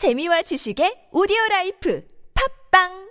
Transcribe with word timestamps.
재미와 0.00 0.40
지식의 0.48 1.12
오디오 1.12 1.36
라이프. 1.50 2.00
팝빵 2.32 3.09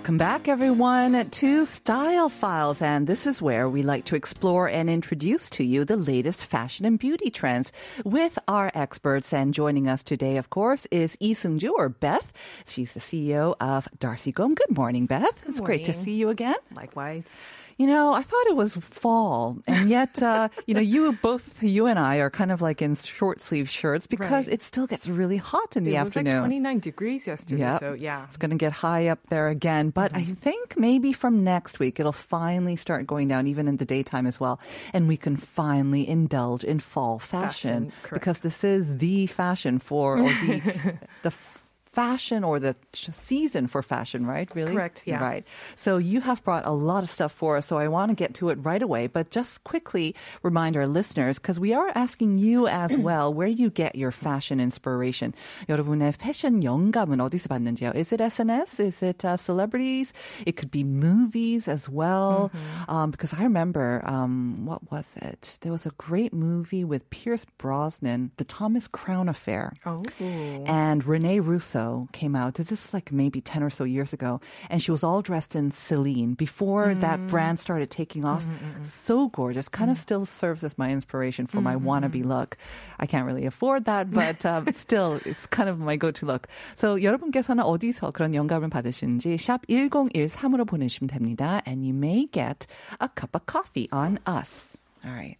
Welcome 0.00 0.16
back, 0.16 0.48
everyone, 0.48 1.28
to 1.28 1.66
Style 1.66 2.30
Files. 2.30 2.80
And 2.80 3.06
this 3.06 3.26
is 3.26 3.42
where 3.42 3.68
we 3.68 3.82
like 3.82 4.06
to 4.06 4.16
explore 4.16 4.66
and 4.66 4.88
introduce 4.88 5.50
to 5.50 5.62
you 5.62 5.84
the 5.84 5.98
latest 5.98 6.46
fashion 6.46 6.86
and 6.86 6.98
beauty 6.98 7.30
trends 7.30 7.70
with 8.02 8.38
our 8.48 8.72
experts. 8.74 9.34
And 9.34 9.52
joining 9.52 9.88
us 9.90 10.02
today, 10.02 10.38
of 10.38 10.48
course, 10.48 10.86
is 10.90 11.18
Lee 11.20 11.34
Seung-ju, 11.34 11.74
or 11.76 11.90
Beth. 11.90 12.32
She's 12.66 12.94
the 12.94 13.00
CEO 13.00 13.54
of 13.60 13.88
Darcy 13.98 14.32
Gom. 14.32 14.54
Good 14.54 14.74
morning, 14.74 15.04
Beth. 15.04 15.42
it's 15.46 15.60
great 15.60 15.84
to 15.84 15.92
see 15.92 16.14
you 16.14 16.30
again. 16.30 16.56
Likewise. 16.74 17.28
You 17.80 17.86
know, 17.86 18.12
I 18.12 18.20
thought 18.20 18.46
it 18.52 18.56
was 18.56 18.74
fall, 18.76 19.56
and 19.66 19.88
yet, 19.88 20.22
uh, 20.22 20.50
you 20.66 20.74
know, 20.74 20.82
you 20.84 21.12
both, 21.22 21.62
you 21.62 21.86
and 21.86 21.98
I, 21.98 22.18
are 22.18 22.28
kind 22.28 22.52
of 22.52 22.60
like 22.60 22.82
in 22.82 22.94
short 22.94 23.40
sleeve 23.40 23.70
shirts 23.70 24.06
because 24.06 24.44
Right. 24.44 24.52
it 24.52 24.60
still 24.62 24.86
gets 24.86 25.08
really 25.08 25.38
hot 25.38 25.78
in 25.78 25.84
the 25.84 25.96
afternoon. 25.96 26.26
it 26.26 26.30
was 26.30 26.42
like 26.42 26.60
29 26.60 26.78
degrees 26.80 27.26
yesterday, 27.26 27.62
Yep. 27.62 27.80
so 27.80 27.92
yeah. 27.94 28.24
It's 28.28 28.36
going 28.36 28.50
to 28.50 28.58
get 28.60 28.72
high 28.72 29.08
up 29.08 29.20
there 29.32 29.48
again. 29.48 29.88
But 29.96 30.14
I 30.14 30.24
think 30.24 30.76
maybe 30.76 31.14
from 31.14 31.42
next 31.42 31.78
week, 31.80 31.98
it'll 31.98 32.12
finally 32.12 32.76
start 32.76 33.06
going 33.06 33.28
down, 33.28 33.46
even 33.46 33.66
in 33.66 33.78
the 33.78 33.86
daytime 33.86 34.26
as 34.26 34.38
well. 34.38 34.60
And 34.92 35.08
we 35.08 35.16
can 35.16 35.36
finally 35.36 36.06
indulge 36.06 36.64
in 36.64 36.80
fall 36.80 37.18
fashion, 37.18 37.88
Fashion, 37.88 38.12
because 38.12 38.40
this 38.40 38.62
is 38.62 38.98
the 38.98 39.24
fashion 39.26 39.78
for, 39.78 40.18
or 40.18 40.28
the, 40.44 40.98
the 41.22 41.32
fashion 41.92 42.44
or 42.44 42.60
the 42.60 42.74
season 42.92 43.66
for 43.66 43.82
fashion, 43.82 44.24
right? 44.26 44.48
Really? 44.54 44.72
Correct, 44.72 45.06
yeah. 45.06 45.22
Right. 45.22 45.44
So 45.74 45.98
you 45.98 46.20
have 46.20 46.42
brought 46.44 46.66
a 46.66 46.70
lot 46.70 47.02
of 47.02 47.10
stuff 47.10 47.32
for 47.32 47.56
us, 47.56 47.66
so 47.66 47.78
I 47.78 47.88
want 47.88 48.10
to 48.10 48.14
get 48.14 48.34
to 48.34 48.50
it 48.50 48.58
right 48.62 48.82
away, 48.82 49.06
but 49.06 49.30
just 49.30 49.64
quickly 49.64 50.14
remind 50.42 50.76
our 50.76 50.86
listeners, 50.86 51.38
because 51.38 51.58
we 51.58 51.72
are 51.74 51.90
asking 51.94 52.38
you 52.38 52.66
as 52.66 52.96
well 52.98 53.32
where 53.32 53.48
you 53.48 53.70
get 53.70 53.96
your 53.96 54.10
fashion 54.10 54.60
inspiration. 54.60 55.34
여러분의 55.68 56.14
패션 56.18 56.62
영감은 56.62 57.20
어디서 57.20 57.48
받는지요? 57.48 57.94
Is 57.94 58.12
it 58.12 58.20
SNS? 58.20 58.80
Is 58.80 59.02
it 59.02 59.24
uh, 59.24 59.36
celebrities? 59.36 60.12
It 60.46 60.56
could 60.56 60.70
be 60.70 60.84
movies 60.84 61.66
as 61.66 61.88
well. 61.88 62.50
Mm-hmm. 62.54 62.90
Um, 62.90 63.10
because 63.10 63.34
I 63.34 63.42
remember, 63.42 64.02
um, 64.04 64.54
what 64.64 64.90
was 64.90 65.16
it? 65.20 65.58
There 65.62 65.72
was 65.72 65.86
a 65.86 65.92
great 65.98 66.32
movie 66.32 66.84
with 66.84 67.08
Pierce 67.10 67.44
Brosnan, 67.58 68.30
The 68.36 68.44
Thomas 68.44 68.86
Crown 68.86 69.28
Affair. 69.28 69.72
Oh. 69.84 70.02
And 70.66 71.04
Rene 71.04 71.40
Russo 71.40 71.79
came 72.11 72.35
out. 72.35 72.55
This 72.55 72.71
is 72.71 72.93
like 72.93 73.11
maybe 73.11 73.41
10 73.41 73.63
or 73.63 73.69
so 73.69 73.83
years 73.83 74.13
ago. 74.13 74.41
And 74.69 74.81
she 74.81 74.91
was 74.91 75.03
all 75.03 75.21
dressed 75.21 75.55
in 75.55 75.71
Celine 75.71 76.33
before 76.33 76.93
that 76.95 77.27
brand 77.27 77.59
started 77.59 77.89
taking 77.89 78.25
off. 78.25 78.45
So 78.81 79.29
gorgeous. 79.29 79.69
Kind 79.69 79.91
of 79.91 79.97
still 79.97 80.25
serves 80.25 80.63
as 80.63 80.77
my 80.77 80.89
inspiration 80.91 81.47
for 81.47 81.61
my 81.61 81.75
wannabe 81.75 82.23
look. 82.23 82.57
I 82.99 83.05
can't 83.05 83.25
really 83.25 83.45
afford 83.45 83.85
that, 83.85 84.11
but 84.11 84.45
um, 84.45 84.67
still, 84.73 85.19
it's 85.25 85.47
kind 85.47 85.69
of 85.69 85.79
my 85.79 85.95
go-to 85.95 86.25
look. 86.25 86.47
So 86.75 86.95
여러분께서는 86.95 87.63
어디서 87.63 88.11
그런 88.11 88.33
영감을 88.33 88.69
받으시는지 88.69 89.37
샵 89.37 89.65
1013으로 89.67 90.65
보내주시면 90.67 91.09
됩니다. 91.09 91.61
And 91.65 91.85
you 91.85 91.93
may 91.93 92.27
get 92.31 92.67
a 92.99 93.09
cup 93.09 93.35
of 93.35 93.45
coffee 93.45 93.89
on 93.91 94.19
us. 94.25 94.67
All 95.05 95.11
right. 95.11 95.37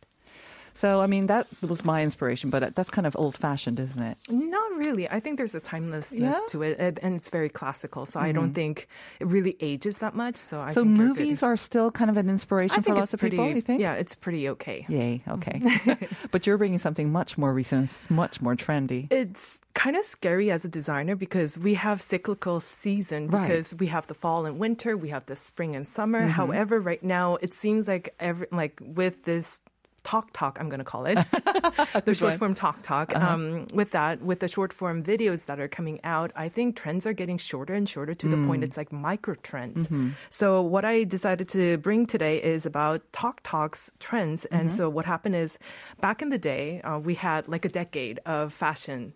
So, 0.74 1.00
I 1.00 1.06
mean, 1.06 1.26
that 1.26 1.46
was 1.62 1.84
my 1.84 2.02
inspiration, 2.02 2.50
but 2.50 2.74
that's 2.74 2.90
kind 2.90 3.06
of 3.06 3.16
old 3.16 3.36
fashioned, 3.36 3.80
isn't 3.80 4.02
it? 4.02 4.16
Not 4.30 4.72
really. 4.76 5.08
I 5.10 5.20
think 5.20 5.36
there's 5.38 5.54
a 5.54 5.60
timelessness 5.60 6.20
Yeah? 6.20 6.32
Mm-hmm. 6.32 6.48
to 6.50 6.62
it, 6.62 6.98
and- 7.02 7.14
it's 7.16 7.28
very 7.28 7.48
classical. 7.48 8.06
So 8.06 8.20
I 8.20 8.32
don't 8.32 8.54
think 8.54 8.88
it 9.20 9.26
really 9.26 9.56
ages 9.60 9.98
that 9.98 10.14
much. 10.14 10.36
So 10.36 10.60
I 10.60 10.72
So 10.72 10.84
movies 10.84 11.42
are 11.42 11.56
still 11.56 11.90
kind 11.90 12.08
of 12.10 12.16
an 12.16 12.30
inspiration 12.30 12.82
for 12.82 12.94
lots 12.94 13.12
of 13.14 13.20
pretty, 13.20 13.36
people. 13.36 13.54
You 13.54 13.60
think? 13.60 13.80
Yeah, 13.80 13.94
it's 13.94 14.14
pretty 14.14 14.48
okay. 14.50 14.86
Yay. 14.88 15.22
Okay. 15.28 15.60
but 16.30 16.46
you're 16.46 16.56
bringing 16.58 16.78
something 16.78 17.10
much 17.12 17.36
more 17.36 17.52
recent, 17.52 17.90
much 18.10 18.40
more 18.40 18.54
trendy. 18.56 19.08
It's 19.12 19.60
kind 19.74 19.96
of 19.96 20.04
scary 20.04 20.50
as 20.50 20.64
a 20.64 20.68
designer 20.68 21.16
because 21.16 21.58
we 21.58 21.74
have 21.74 22.00
cyclical 22.00 22.60
season 22.60 23.28
Right. 23.28 23.46
because 23.48 23.74
we 23.74 23.86
have 23.88 24.06
the 24.06 24.14
fall 24.14 24.46
and 24.46 24.58
winter, 24.58 24.96
we 24.96 25.10
have 25.10 25.26
the 25.26 25.36
spring 25.36 25.76
and 25.76 25.86
summer. 25.86 26.20
Mm-hmm. 26.20 26.30
However, 26.30 26.80
right 26.80 27.02
now 27.02 27.36
it 27.36 27.52
seems 27.54 27.86
like 27.88 28.14
every 28.18 28.46
like 28.52 28.80
with 28.80 29.24
this 29.24 29.60
talk 30.02 30.30
talk 30.32 30.58
I'm 30.60 30.68
going 30.68 30.78
to 30.78 30.84
call 30.84 31.04
it 31.04 31.16
the 32.04 32.14
short 32.14 32.36
form 32.38 32.54
talk 32.54 32.82
talk 32.82 33.14
Uh-huh. 33.14 33.34
um, 33.34 33.66
with 33.74 33.90
that 33.92 34.22
with 34.22 34.40
the 34.40 34.48
short 34.48 34.72
form 34.72 35.02
videos 35.02 35.46
that 35.46 35.60
are 35.60 35.68
coming 35.68 36.00
out 36.04 36.30
I 36.34 36.48
think 36.48 36.76
trends 36.76 37.06
are 37.06 37.12
getting 37.12 37.38
shorter 37.38 37.74
and 37.74 37.88
shorter 37.88 38.14
to 38.14 38.26
the 38.28 38.36
Mm. 38.36 38.46
point 38.46 38.64
it's 38.64 38.76
like 38.76 38.90
micro 38.92 39.34
trends 39.42 39.80
Mm-hmm. 39.86 40.10
so 40.30 40.62
what 40.62 40.84
I 40.84 41.04
decided 41.04 41.48
to 41.50 41.76
bring 41.78 42.06
today 42.06 42.42
is 42.42 42.64
about 42.66 43.02
talk 43.12 43.40
talks 43.42 43.90
trends 43.98 44.44
and 44.46 44.68
Mm-hmm. 44.68 44.76
so 44.76 44.88
what 44.88 45.04
happened 45.06 45.36
is 45.36 45.58
back 46.00 46.22
in 46.22 46.28
the 46.30 46.38
day 46.38 46.80
uh, 46.82 46.98
we 46.98 47.14
had 47.14 47.46
like 47.48 47.64
a 47.64 47.68
decade 47.68 48.18
of 48.26 48.52
fashion 48.52 49.12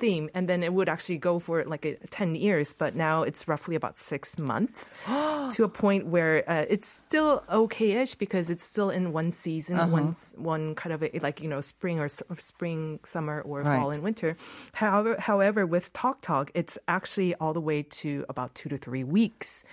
theme 0.00 0.30
and 0.34 0.48
then 0.48 0.62
it 0.62 0.72
would 0.72 0.88
actually 0.88 1.18
go 1.18 1.38
for 1.38 1.64
like 1.64 1.84
a, 1.84 1.96
10 2.10 2.34
years 2.34 2.72
but 2.72 2.94
now 2.94 3.22
it's 3.22 3.46
roughly 3.48 3.74
about 3.74 3.98
six 3.98 4.38
months 4.38 4.90
to 5.54 5.64
a 5.64 5.68
point 5.68 6.06
where 6.06 6.44
uh, 6.48 6.64
it's 6.68 6.88
still 6.88 7.42
okay-ish 7.50 8.14
because 8.14 8.50
it's 8.50 8.64
still 8.64 8.90
in 8.90 9.12
one 9.12 9.30
season 9.30 9.76
Uh-huh. 9.78 9.88
one, 9.98 10.08
one 10.36 10.64
kind 10.74 10.92
of 10.94 11.02
a, 11.02 11.08
like 11.22 11.40
you 11.42 11.48
know 11.48 11.60
spring 11.60 11.98
or 11.98 12.08
or 12.30 12.36
spring 12.52 13.00
summer 13.04 13.40
or 13.42 13.64
fall 13.64 13.90
and 13.94 14.02
winter 14.02 14.36
however 14.72 15.16
however 15.18 15.62
with 15.74 15.92
talk 15.92 16.20
talk 16.20 16.50
it's 16.54 16.76
actually 16.86 17.34
all 17.40 17.52
the 17.52 17.60
way 17.70 17.82
to 18.02 18.24
about 18.28 18.54
two 18.58 18.68
to 18.68 18.78
three 18.78 19.04
weeks 19.04 19.64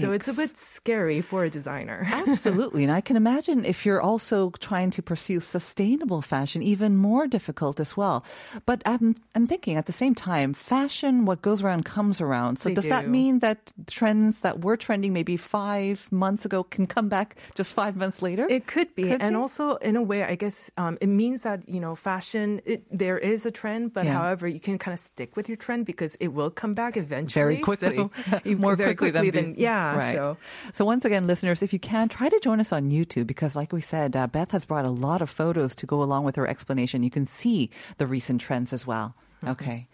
so 0.00 0.06
it's 0.16 0.28
a 0.28 0.34
bit 0.34 0.52
scary 0.56 1.20
for 1.20 1.44
a 1.44 1.50
designer 1.50 2.00
Absolutely. 2.26 2.82
And 2.86 2.92
I 2.92 3.00
can 3.08 3.16
imagine 3.16 3.64
if 3.64 3.78
you're 3.86 4.02
also 4.10 4.50
trying 4.70 4.90
to 4.96 5.02
pursue 5.02 5.40
sustainable 5.40 6.20
fashion, 6.22 6.60
even 6.62 6.90
more 6.96 7.26
difficult 7.26 7.80
as 7.80 7.96
well. 7.96 8.24
But 8.66 8.78
I'm, 8.84 9.14
I'm 9.34 9.46
thinking 9.46 9.63
at 9.72 9.86
the 9.86 9.92
same 9.92 10.14
time, 10.14 10.52
fashion, 10.52 11.24
what 11.24 11.40
goes 11.40 11.62
around 11.64 11.84
comes 11.88 12.20
around. 12.20 12.58
So 12.60 12.68
They 12.68 12.74
does 12.76 12.88
that 12.92 13.08
mean 13.08 13.38
that 13.40 13.72
trends 13.88 14.40
that 14.44 14.60
were 14.60 14.76
trending 14.76 15.12
maybe 15.16 15.36
five 15.40 16.06
months 16.12 16.44
ago 16.44 16.62
can 16.62 16.84
come 16.86 17.08
back 17.08 17.36
just 17.56 17.72
five 17.72 17.96
months 17.96 18.20
later? 18.20 18.46
It 18.50 18.66
could 18.66 18.94
be, 18.94 19.08
Could 19.08 19.22
and 19.24 19.32
be. 19.34 19.40
also 19.40 19.76
in 19.80 19.96
a 19.96 20.02
way, 20.02 20.22
I 20.22 20.34
guess 20.36 20.70
um, 20.76 20.98
it 21.00 21.08
means 21.08 21.42
that 21.48 21.64
you 21.68 21.80
know, 21.80 21.94
fashion. 21.96 22.60
It, 22.64 22.84
there 22.92 23.16
is 23.16 23.46
a 23.46 23.50
trend, 23.50 23.92
but 23.96 24.04
Yeah. 24.04 24.12
however, 24.20 24.46
you 24.46 24.60
can 24.60 24.76
kind 24.76 24.92
of 24.92 25.00
stick 25.00 25.36
with 25.36 25.48
your 25.48 25.56
trend 25.56 25.86
because 25.86 26.14
it 26.20 26.28
will 26.36 26.50
come 26.50 26.74
back 26.74 26.96
eventually. 27.00 27.40
very 27.40 27.56
quickly, 27.64 27.96
So, 28.04 28.10
more 28.60 28.76
very 28.76 28.94
quickly, 28.94 29.10
than, 29.30 29.30
than 29.32 29.54
yeah. 29.56 29.96
Right. 29.96 30.14
So 30.14 30.36
so 30.72 30.84
once 30.84 31.04
again, 31.04 31.26
listeners, 31.26 31.62
if 31.62 31.72
you 31.72 31.78
can, 31.80 32.08
try 32.08 32.28
to 32.28 32.38
join 32.40 32.60
us 32.60 32.72
on 32.72 32.90
YouTube 32.90 33.26
because, 33.26 33.56
like 33.56 33.72
we 33.72 33.80
said, 33.80 34.14
uh, 34.16 34.26
Beth 34.26 34.50
has 34.52 34.64
brought 34.66 34.84
a 34.84 34.90
lot 34.90 35.22
of 35.22 35.30
photos 35.30 35.74
to 35.76 35.86
go 35.86 36.02
along 36.02 36.24
with 36.24 36.36
her 36.36 36.46
explanation. 36.46 37.02
You 37.02 37.10
can 37.10 37.26
see 37.26 37.70
the 37.98 38.06
recent 38.06 38.40
trends 38.40 38.72
as 38.72 38.86
well. 38.86 39.14
Okay. 39.48 39.86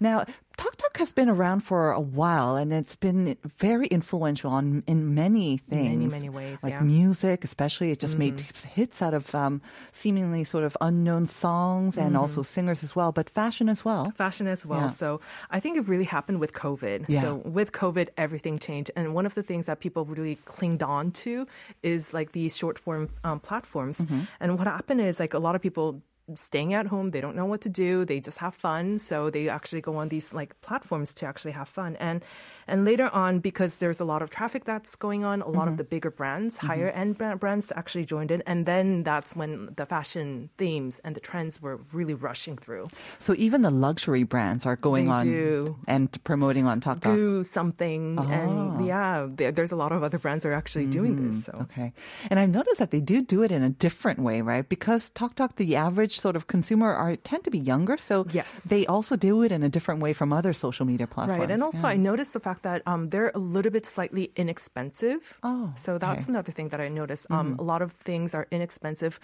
Now, 0.00 0.24
Tok 0.56 0.74
Tok 0.76 0.96
has 0.98 1.12
been 1.12 1.28
around 1.28 1.60
for 1.60 1.92
a 1.92 2.00
while, 2.00 2.56
and 2.56 2.72
it's 2.72 2.96
been 2.96 3.36
very 3.58 3.86
influential 3.86 4.50
on 4.50 4.82
in 4.88 5.14
many 5.14 5.58
things. 5.58 5.88
Many, 5.88 6.06
many 6.06 6.28
ways, 6.28 6.62
like 6.64 6.72
yeah. 6.72 6.80
Music, 6.80 7.44
especially. 7.44 7.92
It 7.92 8.00
just 8.00 8.18
made 8.18 8.40
hits 8.74 9.02
out 9.02 9.14
of 9.14 9.32
um, 9.34 9.62
seemingly 9.92 10.42
sort 10.42 10.64
of 10.64 10.76
unknown 10.80 11.26
songs 11.26 11.96
and 11.96 12.16
also 12.16 12.40
Mm-hmm. 12.40 12.54
singers 12.54 12.82
as 12.82 12.96
well, 12.96 13.12
but 13.12 13.30
fashion 13.30 13.68
as 13.68 13.84
well. 13.84 14.10
fashion 14.16 14.46
as 14.48 14.66
well. 14.66 14.80
Yeah. 14.80 14.88
So 14.88 15.20
I 15.50 15.60
think 15.60 15.76
it 15.78 15.86
really 15.86 16.04
happened 16.04 16.40
with 16.40 16.52
COVID. 16.54 17.06
Yeah. 17.08 17.20
So 17.22 17.34
with 17.36 17.70
COVID, 17.70 18.08
everything 18.16 18.58
changed. 18.58 18.90
And 18.96 19.14
one 19.14 19.26
of 19.26 19.34
the 19.34 19.42
things 19.42 19.66
that 19.66 19.78
people 19.78 20.04
really 20.04 20.36
clinged 20.44 20.82
on 20.82 21.12
to 21.22 21.46
is 21.82 22.12
like 22.12 22.32
these 22.32 22.56
short 22.56 22.78
form 22.78 23.10
um, 23.22 23.38
platforms. 23.38 23.98
Mm-hmm. 23.98 24.20
And 24.40 24.58
what 24.58 24.66
happened 24.66 25.00
is 25.00 25.20
like 25.20 25.34
a 25.34 25.38
lot 25.38 25.54
of 25.54 25.62
people 25.62 26.02
staying 26.34 26.72
at 26.72 26.86
home 26.86 27.10
they 27.10 27.20
don't 27.20 27.36
know 27.36 27.44
what 27.44 27.60
to 27.60 27.68
do 27.68 28.04
they 28.04 28.20
just 28.20 28.38
have 28.38 28.54
fun. 28.54 28.98
So 28.98 29.30
they 29.30 29.48
actually 29.48 29.80
go 29.80 29.96
on 29.96 30.08
these 30.08 30.32
like 30.32 30.58
platforms 30.60 31.12
to 31.14 31.26
actually 31.26 31.52
have 31.52 31.68
fun. 31.68 31.96
And 31.96 32.24
and 32.66 32.84
later 32.84 33.08
on 33.12 33.40
because 33.40 33.76
there's 33.76 34.00
a 34.00 34.04
lot 34.04 34.22
of 34.22 34.30
traffic 34.30 34.64
that's 34.64 34.96
going 34.96 35.24
on 35.24 35.42
a 35.42 35.48
lot 35.48 35.68
of 35.68 35.74
mm-hmm. 35.74 35.76
the 35.78 35.84
bigger 35.84 36.10
brands 36.10 36.56
mm-hmm. 36.56 36.66
higher 36.66 36.88
end 36.88 37.18
brand- 37.18 37.40
brands 37.40 37.72
actually 37.76 38.04
joined 38.04 38.30
in. 38.30 38.42
And 38.46 38.66
then 38.66 39.02
that's 39.02 39.36
when 39.36 39.74
the 39.76 39.86
fashion 39.86 40.50
themes 40.56 41.00
and 41.04 41.14
the 41.14 41.20
trends 41.20 41.60
were 41.60 41.80
really 41.92 42.14
rushing 42.14 42.56
through. 42.56 42.86
So 43.18 43.34
even 43.36 43.62
the 43.62 43.70
luxury 43.70 44.22
brands 44.24 44.64
are 44.66 44.76
going 44.76 45.06
They 45.06 45.10
on 45.10 45.26
do. 45.26 45.76
and 45.86 46.24
promoting 46.24 46.66
on 46.66 46.80
Tok 46.80 47.00
Tok. 47.00 47.14
do 47.14 47.44
something 47.44 48.18
and 48.18 48.50
ah. 48.50 48.80
yeah 48.80 49.26
there's 49.28 49.72
a 49.72 49.76
lot 49.76 49.92
of 49.92 50.02
other 50.02 50.18
brands 50.18 50.42
that 50.42 50.50
are 50.50 50.54
actually 50.56 50.86
doing 50.86 51.16
this 51.28 51.48
mm-hmm. 51.48 51.58
so. 51.58 51.62
Okay. 51.64 51.92
And 52.30 52.40
I've 52.40 52.54
noticed 52.54 52.78
that 52.78 52.90
they 52.90 53.00
do 53.00 53.20
do 53.22 53.42
it 53.42 53.52
in 53.52 53.62
a 53.62 53.70
different 53.70 54.20
way, 54.20 54.40
right? 54.40 54.66
Because 54.66 55.10
Tok 55.10 55.34
Tok, 55.34 55.56
the 55.56 55.76
average 55.76 56.13
average 56.14 56.20
sort 56.22 56.36
of 56.36 56.46
consumer 56.46 56.92
are 56.94 57.16
tend 57.16 57.44
to 57.44 57.50
be 57.50 57.58
younger, 57.58 57.96
so 57.98 58.26
Yes. 58.30 58.64
they 58.68 58.86
also 58.86 59.16
do 59.16 59.42
it 59.44 59.50
in 59.52 59.62
a 59.62 59.68
different 59.68 60.00
way 60.02 60.12
from 60.14 60.32
other 60.32 60.52
social 60.52 60.86
media 60.86 61.06
platforms. 61.06 61.40
Right, 61.40 61.50
and 61.50 61.62
also 61.62 61.86
Yeah. 61.86 61.94
I 61.94 61.96
noticed 61.96 62.32
the 62.32 62.40
fact 62.40 62.62
that 62.62 62.82
um, 62.86 63.10
they're 63.10 63.32
a 63.34 63.38
little 63.38 63.70
bit 63.72 63.86
slightly 63.86 64.30
inexpensive. 64.36 65.20
Oh, 65.42 65.72
so 65.76 65.98
that's 65.98 66.24
okay. 66.24 66.32
another 66.32 66.52
thing 66.52 66.70
that 66.70 66.80
I 66.80 66.88
noticed. 66.88 67.26
Um, 67.30 67.56
A 67.58 67.62
lot 67.62 67.82
of 67.82 67.92
things 67.92 68.34
are 68.34 68.46
inexpensive, 68.50 69.18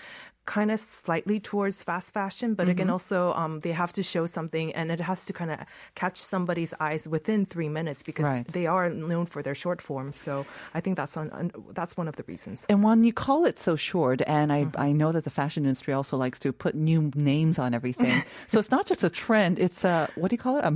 kind 0.46 0.70
of 0.70 0.80
slightly 0.80 1.38
towards 1.40 1.82
fast 1.84 2.12
fashion, 2.12 2.54
but 2.54 2.68
again, 2.68 2.90
also 2.90 3.32
um, 3.34 3.60
they 3.60 3.72
have 3.72 3.92
to 3.94 4.02
show 4.02 4.26
something, 4.26 4.74
and 4.74 4.90
it 4.90 5.00
has 5.00 5.24
to 5.26 5.32
kind 5.32 5.50
of 5.50 5.58
catch 5.94 6.16
somebody's 6.18 6.74
eyes 6.80 7.06
within 7.06 7.46
three 7.46 7.68
minutes 7.68 8.02
because 8.02 8.26
Right. 8.26 8.46
they 8.52 8.66
are 8.66 8.90
known 8.90 9.26
for 9.26 9.42
their 9.42 9.54
short 9.54 9.80
form. 9.82 10.12
So 10.12 10.46
I 10.74 10.80
think 10.80 10.96
that's 10.98 11.16
on, 11.16 11.30
on 11.30 11.50
that's 11.74 11.94
one 11.96 12.08
of 12.08 12.16
the 12.16 12.24
reasons. 12.26 12.66
And 12.68 12.82
when 12.82 13.04
you 13.04 13.12
call 13.12 13.46
it 13.46 13.58
so 13.58 13.76
short, 13.76 14.22
and 14.26 14.50
I, 14.50 14.60
Mm-hmm. 14.60 14.76
I 14.76 14.92
know 14.92 15.10
that 15.12 15.24
the 15.24 15.30
fashion 15.32 15.64
industry 15.64 15.94
also 15.96 16.16
likes 16.20 16.38
to 16.44 16.52
put 16.52 16.74
new 16.80 17.10
names 17.14 17.58
on 17.58 17.74
everything. 17.74 18.22
so 18.48 18.58
it's 18.58 18.70
not 18.70 18.86
just 18.86 19.04
a 19.04 19.10
trend, 19.10 19.58
it's 19.58 19.84
a, 19.84 20.08
what 20.16 20.30
do 20.30 20.34
you 20.34 20.38
call 20.38 20.56
it? 20.58 20.64
A 20.64 20.72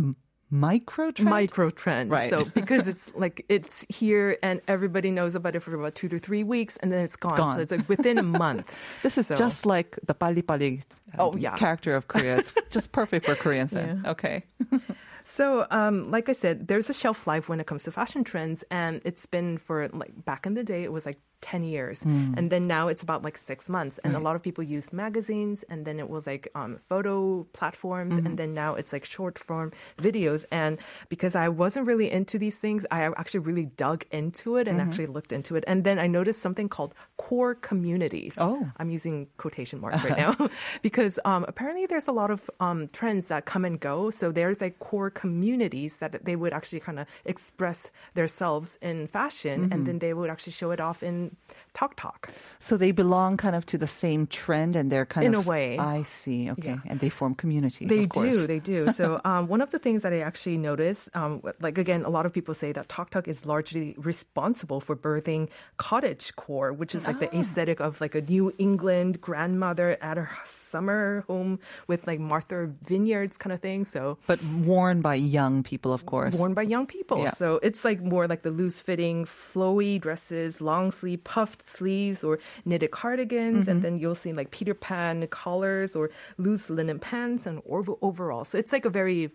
micro 0.51 1.11
trend? 1.11 1.31
micro 1.31 1.71
trend. 1.71 2.11
Right. 2.11 2.31
So 2.31 2.45
because 2.45 2.87
it's 2.87 3.13
like 3.17 3.45
it's 3.49 3.85
here 3.89 4.37
and 4.43 4.61
everybody 4.69 5.11
knows 5.11 5.35
about 5.35 5.57
it 5.57 5.61
for 5.61 5.75
about 5.75 5.95
two 5.97 6.09
to 6.09 6.19
three 6.21 6.45
weeks 6.45 6.77
and 6.77 6.93
then 6.93 7.03
it's 7.03 7.17
gone. 7.17 7.37
gone. 7.37 7.57
So 7.57 7.63
it's 7.63 7.73
like 7.73 7.89
within 7.89 8.19
a 8.19 8.23
month. 8.23 8.71
This 9.03 9.19
is 9.19 9.27
So- 9.27 9.35
just 9.37 9.67
like 9.67 9.99
the 10.07 10.15
Pali 10.15 10.43
Pali 10.43 10.83
Oh, 11.19 11.35
yeah. 11.37 11.57
character 11.57 11.97
of 11.97 12.07
Korea. 12.09 12.39
It's 12.39 12.55
just 12.71 12.93
perfect 12.93 13.27
for 13.27 13.35
Koreans 13.35 13.71
then. 13.73 14.03
Yeah. 14.05 14.11
Okay. 14.13 14.45
So, 15.27 15.67
um, 15.71 16.11
like 16.11 16.29
I 16.29 16.33
said, 16.35 16.69
there's 16.69 16.91
a 16.91 16.93
shelf 16.93 17.27
life 17.27 17.49
when 17.49 17.59
it 17.59 17.67
comes 17.67 17.85
to 17.85 17.91
fashion 17.91 18.25
trends, 18.25 18.63
and 18.71 19.01
it's 19.07 19.25
been 19.25 19.57
for 19.57 19.89
like 19.89 20.13
back 20.27 20.45
in 20.45 20.53
the 20.53 20.63
day, 20.63 20.85
it 20.85 20.93
was 20.93 21.07
like 21.07 21.19
10 21.45 21.63
years. 21.63 22.03
Hmm. 22.03 22.33
And 22.41 22.49
then 22.49 22.65
now 22.67 22.89
it's 22.89 23.03
about 23.05 23.21
like 23.23 23.37
six 23.37 23.69
months. 23.69 24.01
And 24.03 24.17
a 24.17 24.19
lot 24.19 24.33
of 24.35 24.41
people 24.43 24.65
use 24.65 24.93
magazines, 24.97 25.63
and 25.69 25.85
then 25.85 26.01
it 26.01 26.09
was 26.09 26.25
like 26.27 26.49
um, 26.57 26.81
photo 26.89 27.45
platforms, 27.53 28.17
Mm-hmm. 28.17 28.27
and 28.27 28.39
then 28.41 28.55
now 28.57 28.75
it's 28.81 28.93
like 28.97 29.05
short 29.05 29.37
form 29.39 29.73
videos. 30.01 30.45
And 30.51 30.79
because 31.13 31.37
I 31.37 31.49
wasn't 31.53 31.87
really 31.87 32.09
into 32.11 32.39
these 32.41 32.57
things, 32.57 32.87
I 32.91 33.05
actually 33.21 33.45
really 33.45 33.67
dug 33.77 34.07
into 34.11 34.57
it 34.57 34.67
and 34.69 34.81
Mm-hmm. 34.81 34.89
actually 34.89 35.07
looked 35.13 35.33
into 35.37 35.53
it. 35.57 35.65
And 35.69 35.85
then 35.85 35.99
I 36.01 36.09
noticed 36.09 36.41
something 36.41 36.69
called 36.73 36.95
core 37.21 37.55
communities. 37.55 38.39
Oh. 38.41 38.65
I'm 38.81 38.89
using 38.91 39.29
quotation 39.37 39.81
marks 39.85 40.01
right 40.03 40.17
now 40.17 40.33
because 40.83 41.21
um, 41.29 41.45
apparently 41.47 41.85
there's 41.87 42.09
a 42.09 42.13
lot 42.17 42.31
of 42.33 42.49
um, 42.59 42.89
trends 42.89 43.27
that 43.29 43.45
come 43.45 43.65
and 43.69 43.77
go. 43.79 44.09
So 44.11 44.33
there's 44.33 44.61
like 44.65 44.79
core 44.81 45.11
communities 45.13 45.99
that 46.01 46.25
they 46.25 46.37
would 46.37 46.53
actually 46.57 46.81
kind 46.81 46.99
of 46.99 47.07
express 47.29 47.91
themselves 48.15 48.79
in 48.81 49.07
fashion, 49.07 49.69
Mm-hmm. 49.69 49.73
and 49.73 49.87
then 49.87 49.99
they 50.01 50.15
would 50.15 50.31
actually 50.31 50.53
show 50.57 50.71
it 50.73 50.81
off 50.81 51.03
in 51.03 51.34
Talk 51.75 51.97
Talk. 51.97 52.31
So 52.61 52.77
they 52.77 52.93
belong 52.93 53.37
kind 53.37 53.57
of 53.57 53.67
to 53.67 53.77
the 53.79 53.87
same 53.89 54.27
trend 54.29 54.77
and 54.77 54.93
they're 54.93 55.05
kind 55.07 55.27
In 55.27 55.35
of. 55.35 55.41
In 55.43 55.47
a 55.47 55.51
way. 55.51 55.79
I 55.79 56.03
see. 56.05 56.51
Okay. 56.53 56.79
Yeah. 56.79 56.87
And 56.87 57.01
they 57.01 57.09
form 57.09 57.35
communities. 57.35 57.89
They 57.89 58.05
of 58.05 58.11
course. 58.11 58.31
do, 58.31 58.47
they 58.47 58.61
do. 58.61 58.91
So 58.93 59.21
um, 59.25 59.49
one 59.49 59.61
of 59.61 59.73
the 59.73 59.79
things 59.81 60.03
that 60.05 60.13
I 60.13 60.21
actually 60.21 60.57
noticed, 60.57 61.09
um, 61.15 61.43
like 61.61 61.77
again, 61.79 62.05
a 62.05 62.11
lot 62.11 62.27
of 62.27 62.33
people 62.33 62.55
say 62.55 62.71
that 62.73 62.89
Talk 62.89 63.11
Talk 63.11 63.27
is 63.27 63.45
largely 63.45 63.95
responsible 63.99 64.81
for 64.81 64.95
birthing 64.95 65.49
cottage 65.77 66.35
core, 66.37 66.73
which 66.73 66.95
is 66.95 67.07
like 67.09 67.17
Ah. 67.17 67.27
the 67.27 67.37
aesthetic 67.39 67.81
of 67.81 68.01
like 68.01 68.15
a 68.15 68.23
New 68.23 68.55
England 68.59 69.21
grandmother 69.21 69.99
at 70.01 70.17
her 70.17 70.31
summer 70.45 71.25
home 71.27 71.59
with 71.89 72.07
like 72.07 72.21
Martha 72.21 72.71
Vineyards 72.87 73.37
kind 73.37 73.53
of 73.53 73.61
thing. 73.61 73.83
So 73.85 74.17
But 74.27 74.39
worn 74.65 75.03
by 75.03 75.17
young 75.17 75.63
people, 75.65 75.93
of 75.93 76.07
course. 76.07 76.35
worn 76.35 76.55
by 76.55 76.63
young 76.63 76.87
people. 76.87 77.19
Yeah. 77.19 77.31
So 77.35 77.59
it's 77.63 77.85
like 77.85 78.01
more 78.01 78.27
like 78.29 78.43
the 78.43 78.51
loose 78.51 78.79
fitting, 78.81 79.25
flowy 79.27 80.01
dresses, 80.01 80.61
long 80.61 80.91
sleeve, 80.93 81.14
puffed 81.17 81.63
sleeves, 81.63 82.25
or 82.25 82.39
knitted 82.65 82.91
cardigans. 82.91 83.63
Mm-hmm. 83.63 83.71
And 83.71 83.83
then 83.83 83.99
you'll 83.99 84.15
see 84.15 84.33
like 84.33 84.51
Peter 84.51 84.75
Pan 84.75 85.27
collars 85.29 85.95
or 85.97 86.11
loose 86.39 86.71
linen 86.71 86.99
pants 86.99 87.47
and 87.47 87.63
over- 87.69 87.97
overalls. 88.03 88.49
So 88.49 88.59
it's 88.59 88.73
like 88.73 88.85
a 88.85 88.91
very 88.91 89.31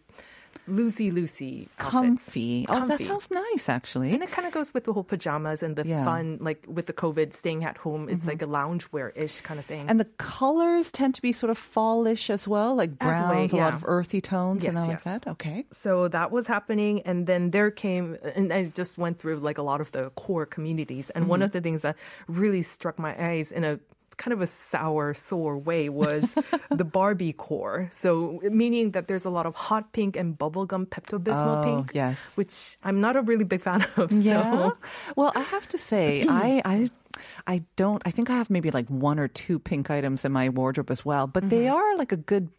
loosey 0.68 1.12
loosey 1.12 1.68
comfy. 1.78 2.66
Oh, 2.70 2.86
that 2.88 3.02
sounds 3.02 3.30
nice, 3.32 3.70
actually. 3.70 4.14
And 4.14 4.22
it 4.24 4.32
kind 4.32 4.46
of 4.48 4.54
goes 4.54 4.74
with 4.74 4.84
the 4.86 4.94
whole 4.94 5.04
pajamas 5.04 5.64
and 5.64 5.76
the 5.76 5.86
Yeah. 5.88 5.98
Mm-hmm. 5.98 6.06
fun, 6.06 6.38
like 6.42 6.64
with 6.68 6.86
the 6.86 6.94
COVID 6.94 7.34
staying 7.34 7.64
at 7.64 7.78
home. 7.78 8.08
It's 8.10 8.28
like 8.28 8.42
a 8.42 8.46
loungewear 8.46 9.12
ish 9.18 9.42
kind 9.42 9.60
of 9.60 9.66
thing. 9.66 9.86
And 9.90 10.00
the 10.00 10.06
colors 10.18 10.92
tend 10.92 11.16
to 11.16 11.22
be 11.22 11.32
sort 11.34 11.50
of 11.50 11.58
fallish 11.58 12.30
as 12.30 12.48
well, 12.48 12.76
like 12.76 12.92
a 13.02 13.06
way, 13.06 13.10
browns, 13.20 13.54
a 13.54 13.58
lot 13.58 13.74
of 13.74 13.84
earthy 13.88 14.22
tones 14.22 14.64
and 14.64 14.78
all 14.78 14.88
yes. 14.88 15.06
like 15.06 15.22
that. 15.24 15.30
Okay. 15.32 15.66
so 15.72 16.08
that 16.10 16.32
was 16.32 16.48
happening 16.48 17.02
and 17.02 17.26
then 17.28 17.52
there 17.52 17.72
came 17.72 18.18
and 18.36 18.52
i 18.54 18.64
just 18.66 18.98
went 18.98 19.18
through 19.20 19.38
like 19.38 19.58
a 19.58 19.62
lot 19.62 19.82
of 19.82 19.92
the 19.92 20.10
core 20.12 20.46
communities 20.46 21.10
and 21.12 21.24
Mm-hmm. 21.24 21.30
one 21.30 21.42
of 21.42 21.52
the 21.52 21.62
things 21.62 21.82
that 21.84 21.96
really 22.28 22.62
struck 22.62 22.98
my 23.00 23.14
eyes 23.18 23.52
in 23.52 23.64
a 23.64 23.80
kind 24.20 24.34
of 24.36 24.42
a 24.44 24.48
sour 24.48 25.14
sore 25.16 25.56
way 25.58 25.88
was 25.88 26.36
the 26.70 26.84
barbie 26.84 27.32
core 27.32 27.88
so 27.90 28.38
meaning 28.52 28.92
that 28.92 29.08
there's 29.08 29.24
a 29.24 29.32
lot 29.32 29.48
of 29.48 29.56
hot 29.56 29.94
pink 29.96 30.20
and 30.20 30.38
bubblegum 30.38 30.84
pepto-bismol 30.92 31.60
Oh, 31.60 31.64
pink 31.64 31.92
yes. 31.96 32.20
which 32.36 32.76
i'm 32.84 33.00
not 33.00 33.16
a 33.16 33.24
really 33.24 33.48
big 33.48 33.64
fan 33.64 33.82
of 33.96 34.12
Yeah. 34.12 34.44
so 34.52 34.78
Well, 35.16 35.32
I 35.36 35.42
have 35.56 35.66
to 35.72 35.78
say, 35.80 36.26
I, 36.30 36.62
I, 36.68 36.78
I 37.48 37.56
don't. 37.80 38.04
I 38.06 38.12
think 38.12 38.30
I 38.30 38.36
have 38.36 38.50
maybe 38.52 38.70
like 38.76 38.88
one 38.92 39.18
or 39.20 39.28
two 39.32 39.58
pink 39.60 39.90
items 39.90 40.24
in 40.28 40.32
my 40.36 40.50
wardrobe 40.52 40.92
as 40.92 41.02
well, 41.08 41.26
but 41.28 41.48
they 41.50 41.66
Mm-hmm. 41.72 41.76
are 41.80 41.98
like 41.98 42.12
a 42.12 42.20
good 42.20 42.52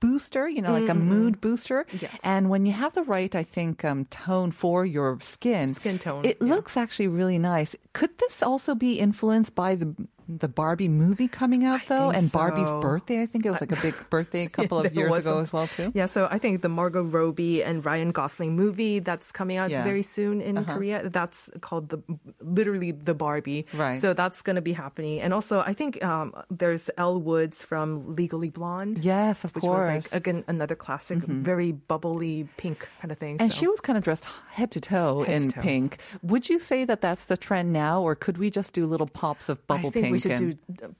booster, 0.00 0.48
you 0.48 0.60
know, 0.60 0.72
like 0.72 0.88
a 0.90 0.94
mood 0.94 1.40
booster. 1.40 1.86
Yes. 2.00 2.20
And 2.24 2.50
when 2.50 2.66
you 2.66 2.72
have 2.72 2.92
the 2.92 3.04
right, 3.04 3.32
I 3.34 3.42
think, 3.42 3.84
um, 3.84 4.04
tone 4.12 4.50
for 4.50 4.84
your 4.84 5.16
skin, 5.22 5.72
Skin 5.72 5.98
tone, 5.98 6.24
it 6.24 6.36
yeah. 6.40 6.48
looks 6.52 6.76
actually 6.76 7.08
really 7.08 7.38
nice. 7.38 7.74
Could 7.94 8.12
this 8.18 8.42
also 8.42 8.74
be 8.74 8.98
influenced 9.00 9.54
by 9.54 9.74
the 9.76 9.94
the 10.28 10.48
Barbie 10.48 10.88
movie 10.88 11.28
coming 11.28 11.64
out 11.64 11.80
though, 11.88 12.10
and 12.10 12.30
Barbie's 12.32 12.70
birthday? 12.80 13.22
I 13.22 13.26
think 13.26 13.46
it 13.46 13.50
was 13.50 13.60
like 13.60 13.72
a 13.72 13.80
big 13.80 13.94
birthday 14.10 14.44
a 14.44 14.48
couple 14.48 14.78
of 14.78 14.94
years 14.94 15.16
ago 15.18 15.40
as 15.40 15.52
well 15.52 15.66
too. 15.66 15.92
Yeah, 15.94 16.06
so 16.06 16.28
I 16.30 16.38
think 16.38 16.62
the 16.62 16.68
Margot 16.68 17.02
Robbie 17.02 17.62
and 17.62 17.84
Ryan 17.84 18.10
Gosling 18.12 18.56
movie 18.56 18.98
that's 19.00 19.32
coming 19.32 19.56
out 19.56 19.70
Yeah. 19.70 19.78
Uh-huh. 19.78 19.84
very 19.88 20.02
soon 20.02 20.40
in 20.40 20.64
Korea, 20.64 21.08
that's 21.08 21.50
called 21.60 21.88
the 21.90 21.98
literally 22.40 22.92
the 22.92 23.14
Barbie. 23.14 23.66
Right. 23.72 23.98
So 23.98 24.12
that's 24.14 24.42
going 24.42 24.56
to 24.56 24.62
be 24.62 24.72
happening. 24.72 25.20
And 25.20 25.32
also, 25.34 25.60
I 25.60 25.72
think 25.72 26.02
um, 26.04 26.32
there's 26.50 26.90
Elle 26.96 27.20
Woods 27.20 27.64
from 27.64 28.14
Legally 28.14 28.50
Blonde. 28.50 28.98
Yes, 28.98 29.44
of 29.44 29.54
which 29.54 29.62
course. 29.62 29.84
Mm-hmm. 29.86 29.94
was 29.96 30.12
like 30.12 30.16
again 30.20 30.44
another 30.48 30.74
classic, 30.76 31.18
very 31.18 31.72
bubbly 31.72 32.48
pink 32.56 32.88
kind 33.00 33.12
of 33.12 33.18
thing. 33.18 33.36
And 33.40 33.52
so. 33.52 33.58
she 33.58 33.66
was 33.66 33.80
kind 33.80 33.96
of 33.98 34.04
dressed 34.04 34.24
head 34.48 34.70
to 34.72 34.80
toe 34.80 35.22
Head 35.24 35.38
to 35.38 35.44
in 35.44 35.50
toe. 35.50 35.60
pink. 35.62 35.98
Would 36.22 36.48
you 36.48 36.58
say 36.58 36.84
that 36.84 37.00
that's 37.00 37.26
the 37.26 37.36
trend 37.36 37.72
now, 37.72 38.00
or 38.02 38.14
could 38.14 38.38
we 38.38 38.50
just 38.50 38.72
do 38.72 38.86
little 38.86 39.06
pops 39.06 39.48
of 39.48 39.64
bubble 39.66 39.90
pink? 39.90 40.13
We 40.14 40.18
should 40.22 40.38
do 40.38 40.54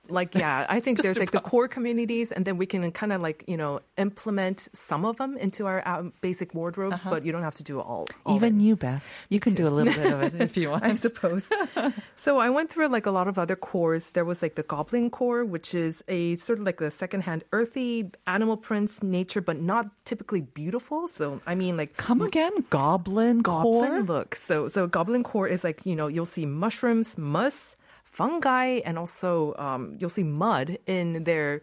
like 0.09 0.35
yeah. 0.35 0.67
I 0.69 0.81
think 0.81 0.99
there's 1.05 1.19
like 1.19 1.31
the 1.31 1.41
core 1.41 1.69
communities, 1.69 2.33
and 2.33 2.45
then 2.45 2.57
we 2.59 2.67
can 2.67 2.91
kind 2.93 3.13
of 3.13 3.21
like 3.23 3.45
you 3.47 3.57
know 3.57 3.81
implement 3.97 4.69
some 4.75 5.05
of 5.07 5.17
them 5.17 5.37
into 5.39 5.67
our 5.67 5.81
um, 5.87 6.13
basic 6.21 6.55
wardrobes, 6.55 7.05
but 7.05 7.25
you 7.25 7.33
don't 7.33 7.43
have 7.47 7.55
to 7.57 7.65
do 7.65 7.81
all. 7.81 8.07
all 8.27 8.37
even 8.37 8.57
of 8.57 8.61
it. 8.61 8.65
you, 8.65 8.77
Beth. 8.77 9.05
You 9.31 9.41
can 9.41 9.55
do 9.55 9.67
a 9.67 9.73
little 9.73 9.95
bit 9.95 10.13
of 10.13 10.21
it 10.23 10.41
if 10.41 10.57
you 10.57 10.71
want. 10.75 10.85
I 10.85 10.95
suppose. 10.97 11.49
so 12.17 12.39
I 12.39 12.51
went 12.51 12.71
through 12.71 12.89
like 12.89 13.07
a 13.07 13.11
lot 13.11 13.29
of 13.29 13.39
other 13.39 13.57
cores. 13.57 14.11
There 14.13 14.25
was 14.25 14.43
like 14.43 14.55
the 14.57 14.63
Goblin 14.63 15.11
core, 15.11 15.45
which 15.45 15.75
is 15.75 16.03
a 16.09 16.37
sort 16.37 16.59
of 16.59 16.67
like 16.67 16.81
a 16.81 16.91
secondhand 16.91 17.45
earthy 17.53 18.11
animal 18.27 18.57
prints 18.57 19.03
nature, 19.03 19.41
but 19.41 19.61
not 19.61 19.87
typically 20.05 20.41
beautiful. 20.43 21.09
So 21.09 21.41
I 21.47 21.55
mean 21.55 21.77
like 21.77 21.97
Come 21.97 22.21
again, 22.23 22.53
goblin, 22.71 23.41
goblin 23.41 23.91
core. 23.91 24.03
look. 24.03 24.35
So 24.37 24.69
so 24.69 24.87
goblin 24.87 25.23
core 25.23 25.49
is 25.49 25.65
like 25.65 25.81
you 25.85 25.97
know 25.97 26.09
you'll 26.09 26.27
see 26.27 26.47
mushrooms, 26.47 27.17
mus, 27.19 27.77
fungi, 28.19 28.81
and 28.87 28.95
also 28.99 29.55
um, 29.59 29.97
you'll 29.99 30.09
see 30.19 30.23
mud 30.23 30.79
in 30.87 31.25
their 31.25 31.63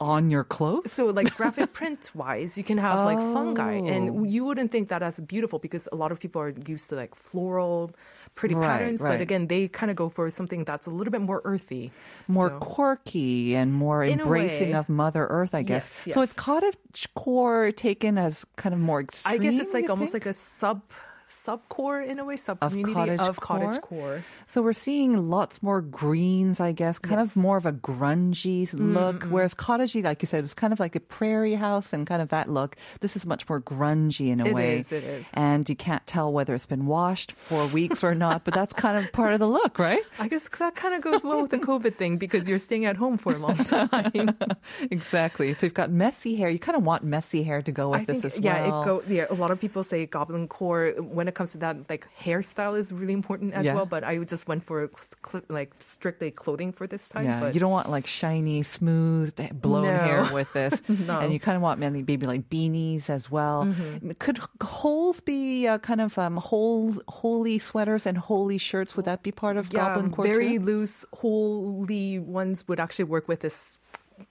on 0.00 0.30
your 0.30 0.44
clothes. 0.44 0.90
so 0.92 1.06
like 1.06 1.28
graphic 1.40 1.72
print 1.72 2.10
wise, 2.14 2.56
you 2.58 2.64
can 2.64 2.78
have 2.78 3.04
like 3.04 3.18
fungi, 3.36 3.78
Oh. 3.78 3.86
and 3.86 4.02
you 4.32 4.42
wouldn't 4.44 4.72
think 4.72 4.88
that 4.88 5.02
as 5.02 5.20
beautiful 5.20 5.58
because 5.58 5.88
a 5.92 5.96
lot 6.02 6.10
of 6.10 6.18
people 6.18 6.40
are 6.42 6.54
used 6.66 6.88
to 6.88 6.96
like 6.96 7.14
floral, 7.14 7.92
pretty 8.34 8.54
Right, 8.56 8.66
patterns. 8.66 9.02
right. 9.02 9.12
But 9.12 9.20
again, 9.20 9.46
they 9.46 9.68
kind 9.68 9.90
of 9.92 9.96
go 9.96 10.08
for 10.08 10.30
something 10.30 10.64
that's 10.64 10.86
a 10.88 10.90
little 10.90 11.12
bit 11.12 11.20
more 11.20 11.42
earthy, 11.44 11.92
More 12.26 12.48
So- 12.48 12.58
quirky 12.58 13.54
and 13.54 13.72
more 13.74 14.02
In 14.02 14.20
embracing 14.20 14.74
of 14.74 14.88
Mother 14.88 15.26
Earth, 15.28 15.54
I 15.54 15.62
guess. 15.62 15.84
Yes, 16.06 16.14
So 16.14 16.22
it's 16.24 16.32
cottage 16.32 17.06
core 17.14 17.70
taken 17.70 18.16
as 18.16 18.46
kind 18.56 18.72
of 18.74 18.80
more 18.80 19.00
extreme. 19.04 19.34
I 19.34 19.36
guess 19.38 19.60
it's 19.60 19.74
like 19.76 19.90
almost 19.90 20.12
think? 20.12 20.24
like 20.24 20.30
a 20.32 20.36
sub 20.36 20.80
sub 21.28 21.60
core 21.68 22.00
in 22.00 22.18
a 22.18 22.24
way, 22.24 22.36
sub 22.36 22.58
Of 22.60 22.72
community 22.72 22.94
cottage 22.94 23.20
of 23.20 23.38
cottage 23.40 23.80
core? 23.82 24.24
So 24.46 24.62
we're 24.62 24.72
seeing 24.72 25.28
lots 25.28 25.62
more 25.62 25.80
greens, 25.80 26.58
I 26.58 26.72
guess, 26.72 26.98
kind 26.98 27.20
Yes. 27.20 27.36
of 27.36 27.36
more 27.36 27.56
of 27.56 27.66
a 27.66 27.72
grungy 27.72 28.72
look. 28.72 29.20
Mm-hmm. 29.20 29.30
Whereas 29.30 29.54
cottagey, 29.54 30.02
like 30.02 30.22
you 30.22 30.26
said, 30.26 30.42
was 30.42 30.54
kind 30.54 30.72
of 30.72 30.80
like 30.80 30.96
a 30.96 31.00
prairie 31.00 31.54
house 31.54 31.92
and 31.92 32.06
kind 32.06 32.22
of 32.22 32.30
that 32.30 32.48
look. 32.48 32.76
This 33.00 33.14
is 33.16 33.26
much 33.26 33.48
more 33.48 33.60
grungy 33.60 34.30
in 34.30 34.40
a 34.40 34.46
It 34.46 34.54
way. 34.54 34.78
is, 34.78 34.90
it 34.92 35.04
is. 35.04 35.30
And 35.34 35.68
you 35.68 35.76
can't 35.76 36.06
tell 36.06 36.32
whether 36.32 36.54
it's 36.54 36.66
been 36.66 36.86
washed 36.86 37.32
for 37.32 37.66
weeks 37.68 38.02
or 38.02 38.14
not, 38.14 38.44
but 38.44 38.54
that's 38.54 38.72
kind 38.72 38.96
of 38.96 39.12
part 39.12 39.32
of 39.34 39.38
the 39.38 39.48
look, 39.48 39.78
right? 39.78 40.00
I 40.18 40.28
guess 40.28 40.48
that 40.58 40.74
kind 40.76 40.94
of 40.94 41.02
goes 41.02 41.24
well 41.24 41.42
with 41.42 41.50
the 41.50 41.58
COVID 41.58 41.94
thing 41.94 42.16
because 42.16 42.48
you're 42.48 42.58
staying 42.58 42.86
at 42.86 42.96
home 42.96 43.18
for 43.18 43.34
a 43.34 43.38
long 43.38 43.56
time. 43.56 44.34
exactly. 44.90 45.54
So 45.54 45.66
you've 45.66 45.74
got 45.74 45.90
messy 45.90 46.36
hair. 46.36 46.48
You 46.48 46.58
kind 46.58 46.76
of 46.76 46.84
want 46.84 47.04
messy 47.04 47.42
hair 47.42 47.62
to 47.62 47.72
go 47.72 47.90
with 47.90 48.00
I 48.02 48.04
this 48.04 48.22
think, 48.22 48.34
as 48.36 48.40
yeah, 48.40 48.66
well. 48.68 48.82
it 48.82 48.84
go. 48.84 49.02
Yeah, 49.14 49.26
a 49.30 49.34
lot 49.34 49.50
of 49.50 49.60
people 49.60 49.82
say 49.84 50.06
goblin 50.06 50.48
core 50.48 50.92
when 51.18 51.26
it 51.26 51.34
comes 51.34 51.50
to 51.52 51.58
that, 51.58 51.74
like 51.90 52.06
hairstyle 52.24 52.78
is 52.78 52.94
really 52.94 53.12
important 53.12 53.50
as 53.58 53.66
Yeah. 53.66 53.74
well. 53.76 53.86
But 53.90 54.02
I 54.06 54.14
just 54.22 54.46
went 54.46 54.62
for 54.62 54.86
cl- 55.26 55.42
like 55.50 55.74
strictly 55.82 56.30
clothing 56.30 56.70
for 56.72 56.86
this 56.86 57.08
time. 57.10 57.24
Yeah, 57.26 57.40
but 57.42 57.54
you 57.54 57.60
don't 57.60 57.74
want 57.74 57.90
like 57.90 58.06
shiny, 58.06 58.62
smooth, 58.62 59.34
blown 59.60 59.90
No. 59.90 59.98
hair 60.06 60.20
with 60.32 60.50
this, 60.54 60.78
No. 61.10 61.18
and 61.18 61.32
you 61.34 61.40
kind 61.42 61.56
of 61.58 61.62
want 61.66 61.80
maybe 61.82 62.06
maybe 62.06 62.26
like 62.34 62.46
beanies 62.48 63.10
as 63.10 63.26
well. 63.30 63.66
Mm-hmm. 63.66 64.14
Could 64.22 64.38
holes 64.62 65.18
be 65.20 65.66
uh, 65.66 65.78
kind 65.82 66.00
of 66.00 66.14
um, 66.18 66.36
holes, 66.38 67.00
holy 67.08 67.58
sweaters 67.58 68.06
and 68.06 68.16
holy 68.16 68.58
shirts? 68.58 68.94
Would 68.94 69.04
that 69.10 69.20
be 69.26 69.32
part 69.34 69.56
of 69.58 69.72
yeah, 69.74 69.80
Goblin 69.98 70.10
Core 70.14 70.24
very 70.24 70.56
too? 70.58 70.64
loose, 70.70 71.04
holy 71.18 72.18
ones 72.22 72.62
would 72.68 72.78
actually 72.78 73.10
work 73.10 73.26
with 73.26 73.40
this 73.42 73.76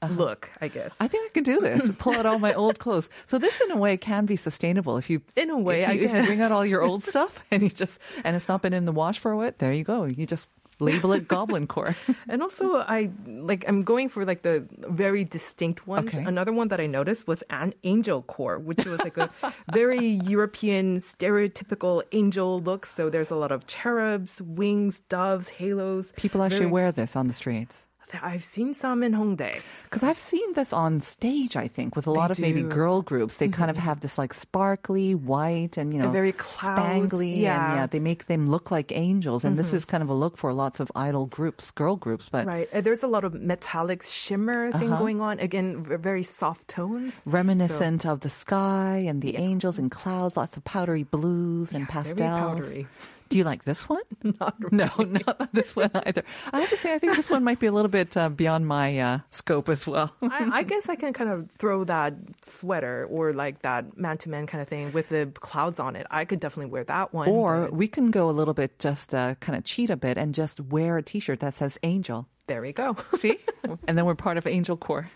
look, 0.10 0.50
I 0.62 0.68
guess. 0.68 0.94
Uh-huh. 0.94 1.06
I 1.06 1.08
think 1.08 1.30
I 1.30 1.34
can 1.34 1.44
do 1.44 1.60
this. 1.60 1.92
Pull 1.98 2.14
out 2.14 2.26
all 2.26 2.40
my 2.40 2.54
old 2.54 2.80
clothes. 2.80 3.10
So 3.26 3.38
this, 3.38 3.60
in 3.62 3.72
a 3.72 3.78
way, 3.78 3.98
can 3.98 4.26
be 4.26 4.36
sustainable 4.36 4.98
if 4.98 5.10
you, 5.10 5.22
In 5.36 5.50
a 5.50 5.58
way, 5.58 5.82
if 5.84 5.90
I 5.90 5.92
you, 5.94 6.02
if 6.06 6.14
you 6.14 6.24
bring 6.26 6.42
out 6.42 6.52
all 6.52 6.66
your 6.66 6.82
old 6.82 7.04
stuff 7.12 7.44
and 7.52 7.64
you 7.64 7.70
just 7.70 8.00
and 8.24 8.36
it's 8.36 8.48
not 8.48 8.62
been 8.62 8.74
in 8.74 8.86
the 8.86 8.92
wash 8.92 9.20
for 9.20 9.32
a 9.32 9.38
while. 9.38 9.52
There 9.58 9.74
you 9.74 9.84
go. 9.84 10.06
You 10.06 10.26
just 10.26 10.50
label 10.80 11.12
it 11.14 11.28
Goblin 11.28 11.66
Core. 11.74 11.96
And 12.30 12.42
also, 12.44 12.76
I 12.78 13.10
like 13.26 13.66
I'm 13.68 13.84
going 13.84 14.10
for 14.10 14.26
like 14.26 14.44
the 14.44 14.66
very 14.72 15.24
distinct 15.24 15.88
ones. 15.88 16.14
Okay. 16.14 16.24
Another 16.24 16.54
one 16.54 16.68
that 16.70 16.80
I 16.80 16.86
noticed 16.88 17.28
was 17.28 17.44
an 17.50 17.74
angel 17.84 18.22
core, 18.22 18.60
which 18.60 18.86
was 18.86 19.00
like 19.04 19.18
a 19.18 19.30
very 19.74 20.06
European 20.06 20.98
stereotypical 20.98 22.04
angel 22.12 22.62
look. 22.62 22.86
So 22.86 23.10
there's 23.10 23.32
a 23.32 23.36
lot 23.36 23.52
of 23.52 23.66
cherubs, 23.68 24.42
wings, 24.42 25.00
doves, 25.10 25.50
halos. 25.50 26.12
People 26.16 26.42
actually 26.44 26.60
Very- 26.60 26.72
wear 26.72 26.92
this 26.92 27.16
on 27.16 27.28
the 27.28 27.34
streets. 27.34 27.87
I've 28.24 28.44
seen 28.44 28.74
some 28.74 29.04
in 29.04 29.14
Hongdae. 29.14 29.60
Because 29.84 30.04
I've 30.04 30.18
seen 30.18 30.54
this 30.54 30.72
on 30.72 31.02
stage, 31.02 31.56
I 31.56 31.68
think, 31.68 31.96
with 31.96 32.08
a 32.08 32.12
lot 32.12 32.32
of 32.32 32.40
maybe 32.40 32.62
do. 32.62 32.68
Mm-hmm. 32.68 32.76
girl 32.78 33.02
groups. 33.02 33.38
They 33.38 33.48
kind 33.50 33.70
of 33.70 33.78
have 33.78 34.00
this 34.00 34.18
like 34.18 34.34
sparkly 34.34 35.14
white 35.16 35.78
and, 35.78 35.94
you 35.94 36.00
know, 36.00 36.10
very 36.12 36.32
clouds, 36.32 36.80
spangly. 37.12 37.38
Yeah. 37.42 37.60
Mm-hmm. 37.60 37.76
yeah, 37.76 37.88
they 37.88 38.00
make 38.00 38.28
them 38.28 38.50
look 38.50 38.72
like 38.72 38.92
angels. 38.92 39.44
And 39.44 39.58
this 39.60 39.74
is 39.74 39.84
kind 39.86 40.02
of 40.04 40.10
a 40.10 40.14
look 40.14 40.38
for 40.38 40.54
lots 40.54 40.80
of 40.80 40.92
idol 40.96 41.26
groups, 41.26 41.72
girl 41.72 41.96
groups. 41.96 42.30
But 42.30 42.48
Right. 42.48 42.70
There's 42.72 43.04
a 43.04 43.08
lot 43.08 43.24
of 43.24 43.34
metallic 43.34 44.04
shimmer 44.04 44.72
thing 44.72 44.92
Uh-huh. 44.92 45.00
going 45.04 45.20
on. 45.22 45.40
Again, 45.40 45.84
very 45.84 46.24
soft 46.24 46.68
tones. 46.68 47.22
reminiscent 47.26 48.06
of 48.06 48.22
the 48.22 48.30
sky 48.30 49.04
and 49.08 49.22
the 49.22 49.36
angels 49.38 49.78
and 49.78 49.92
clouds, 49.92 50.38
lots 50.38 50.56
of 50.58 50.64
powdery 50.64 51.04
blues 51.04 51.72
and 51.74 51.88
very 51.88 51.92
pastels. 51.92 52.22
powdery. 52.22 52.88
Do 53.30 53.38
you 53.38 53.44
like 53.44 53.66
this 53.66 53.88
one? 53.90 54.02
No, 54.72 54.90
not 55.00 55.54
this 55.54 55.76
one 55.76 55.90
either. 56.06 56.24
I 56.52 56.60
have 56.62 56.70
to 56.70 56.78
say, 56.78 56.94
I 56.94 57.00
think 57.00 57.16
this 57.16 57.30
one 57.30 57.44
might 57.44 57.60
be 57.60 57.68
a 57.68 57.72
little 57.72 57.90
bit 57.90 58.16
uh, 58.18 58.30
beyond 58.30 58.68
my 58.68 59.00
uh, 59.00 59.20
scope 59.32 59.70
as 59.70 59.88
well. 59.88 60.14
I, 60.22 60.50
I 60.60 60.64
guess 60.64 60.90
I 60.90 60.96
can 60.96 61.14
kind 61.14 61.30
of 61.30 61.50
throw 61.52 61.84
that 61.86 62.14
sweater 62.42 63.08
or 63.10 63.34
like 63.34 63.62
that 63.62 63.98
man 63.98 64.18
to 64.20 64.30
man 64.30 64.48
kind 64.48 64.62
of 64.62 64.68
thing 64.68 64.92
with 64.92 65.10
the 65.10 65.32
clouds 65.40 65.80
on 65.80 65.96
it. 65.96 66.06
I 66.12 66.26
could 66.26 66.40
definitely 66.40 66.72
wear 66.72 66.84
that 66.86 67.14
one. 67.14 67.30
Or 67.30 67.62
but 67.66 67.74
we 67.74 67.88
can 67.88 68.12
go 68.12 68.30
a 68.30 68.32
little 68.36 68.54
bit, 68.54 68.80
just 68.80 69.14
uh, 69.16 69.36
kind 69.36 69.58
of 69.58 69.64
cheat 69.64 69.90
a 69.90 69.98
bit 69.98 70.18
and 70.18 70.34
just 70.36 70.60
wear 70.60 70.98
a 70.98 71.04
T-shirt 71.04 71.40
that 71.40 71.54
says 71.56 71.78
Angel. 71.84 72.28
there 72.48 72.62
we 72.62 72.74
go. 72.74 72.96
See, 73.18 73.40
and 73.88 73.98
then 73.98 74.06
we're 74.06 74.16
part 74.16 74.38
of 74.38 74.46
Angel 74.48 74.78
Core. 74.78 75.10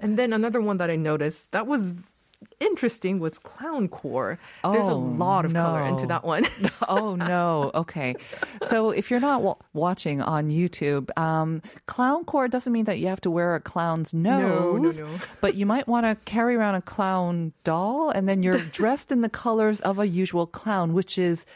and 0.00 0.18
then 0.18 0.32
another 0.32 0.60
one 0.60 0.76
that 0.78 0.90
I 0.90 0.96
noticed 0.96 1.52
that 1.52 1.66
was 1.66 1.94
interesting 2.60 3.18
was 3.18 3.38
clown 3.38 3.88
core. 3.88 4.38
There's 4.64 4.88
a 4.88 4.92
Oh, 4.92 4.98
lot 4.98 5.44
of 5.44 5.52
color 5.54 5.82
into 5.84 6.06
that 6.08 6.24
one. 6.24 6.44
oh 6.88 7.14
no 7.16 7.70
okay 7.74 8.14
so 8.66 8.90
if 8.90 9.10
you're 9.10 9.20
not 9.20 9.42
wa- 9.42 9.54
watching 9.72 10.20
on 10.20 10.48
youtube 10.50 11.16
um, 11.18 11.62
clown 11.86 12.24
core 12.24 12.48
doesn't 12.48 12.72
mean 12.72 12.84
that 12.86 12.98
you 12.98 13.06
have 13.06 13.20
to 13.20 13.30
wear 13.30 13.54
a 13.54 13.60
clown's 13.60 14.12
no, 14.12 14.76
nose 14.76 15.00
no. 15.00 15.08
but 15.40 15.54
you 15.54 15.64
might 15.66 15.86
want 15.88 16.04
to 16.06 16.14
carry 16.24 16.54
around 16.56 16.74
a 16.74 16.82
clown 16.82 17.52
doll 17.64 18.10
and 18.10 18.28
then 18.28 18.42
you're 18.42 18.58
dressed 18.72 19.12
in 19.12 19.20
the 19.20 19.28
colors 19.28 19.80
of 19.80 19.98
a 19.98 20.06
usual 20.08 20.46
clown 20.46 20.92
which 20.92 21.18
is 21.18 21.46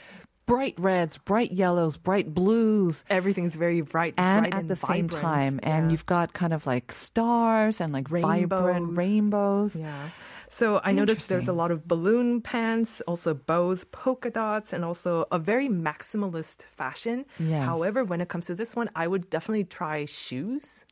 bright 0.46 0.74
reds 0.78 1.18
bright 1.18 1.52
yellows 1.52 1.96
bright 1.96 2.32
blues 2.32 3.04
Everything's 3.10 3.54
very 3.56 3.80
bright, 3.80 4.14
and 4.16 4.42
bright 4.44 4.54
at 4.54 4.60
and 4.60 4.70
the 4.70 4.76
same 4.76 5.08
time 5.08 5.58
and 5.62 5.86
Yeah. 5.86 5.90
you've 5.92 6.06
got 6.06 6.32
kind 6.32 6.52
of 6.52 6.66
like 6.66 6.92
stars 6.92 7.80
and 7.80 7.92
like 7.92 8.08
vibrant 8.08 8.96
Rainbows. 8.96 8.96
rainbows 8.96 9.76
Yeah. 9.76 10.08
So 10.48 10.80
I 10.82 10.92
noticed 10.92 11.28
there's 11.28 11.48
a 11.48 11.52
lot 11.52 11.70
of 11.70 11.86
balloon 11.88 12.40
pants, 12.40 13.00
also 13.02 13.34
bows, 13.34 13.84
polka 13.84 14.30
dots, 14.30 14.72
and 14.72 14.84
also 14.84 15.26
a 15.32 15.38
very 15.38 15.68
maximalist 15.68 16.64
fashion. 16.64 17.24
Yes. 17.38 17.64
However, 17.64 18.04
when 18.04 18.20
it 18.20 18.28
comes 18.28 18.46
to 18.46 18.54
this 18.54 18.76
one, 18.76 18.90
I 18.94 19.06
would 19.06 19.28
definitely 19.30 19.64
try 19.64 20.04
shoes, 20.04 20.86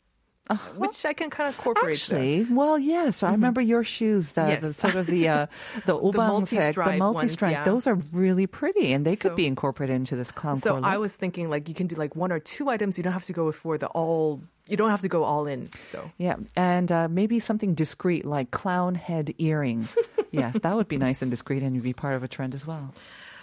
which 0.76 1.04
I 1.06 1.12
can 1.14 1.30
kind 1.30 1.48
of 1.48 1.56
incorporate. 1.58 1.98
there. 2.08 2.18
Actually, 2.18 2.46
well, 2.54 2.78
yes, 2.78 3.22
I 3.22 3.32
remember 3.32 3.60
your 3.60 3.82
shoes, 3.82 4.32
the, 4.32 4.42
the 4.42 4.46
Mm-hmm. 4.54 4.64
Yes. 4.66 4.76
sort 4.76 4.94
of 4.94 5.06
the 5.06 5.28
uh, 5.28 5.46
the 5.86 5.94
obangsaek, 5.98 6.12
the 6.12 6.18
multi-stripe 6.18 6.98
multi-stripe. 6.98 7.52
yeah. 7.52 7.64
Those 7.64 7.86
are 7.86 7.94
really 8.12 8.46
pretty, 8.46 8.92
and 8.92 9.06
they 9.06 9.16
could 9.16 9.34
be 9.36 9.46
incorporated 9.46 9.96
into 9.96 10.16
this 10.16 10.30
clown 10.30 10.56
So 10.56 10.72
core 10.76 10.80
I 10.84 10.98
was 10.98 11.16
thinking 11.16 11.48
like 11.50 11.68
you 11.68 11.74
can 11.74 11.86
do 11.86 11.96
like 11.96 12.14
one 12.14 12.30
or 12.30 12.38
two 12.40 12.68
items. 12.68 12.98
You 12.98 13.04
don't 13.04 13.14
have 13.14 13.24
to 13.24 13.32
go 13.32 13.50
for 13.52 13.78
the 13.78 13.86
all. 13.88 14.42
You 14.66 14.76
don't 14.76 14.90
have 14.90 15.00
to 15.02 15.08
go 15.08 15.24
all 15.24 15.46
in. 15.46 15.68
So 15.82 16.10
Yeah, 16.18 16.36
and 16.56 16.90
uh, 16.92 17.08
maybe 17.08 17.38
something 17.38 17.74
discreet 17.74 18.24
like 18.24 18.50
clown 18.50 18.94
head 18.94 19.34
earrings. 19.38 19.96
yes, 20.30 20.56
that 20.60 20.74
would 20.76 20.88
be 20.88 20.96
nice 20.98 21.22
and 21.22 21.30
discreet, 21.30 21.62
and 21.62 21.74
you'd 21.74 21.84
be 21.84 21.92
part 21.92 22.14
of 22.14 22.22
a 22.22 22.28
trend 22.28 22.54
as 22.54 22.66
well. 22.66 22.92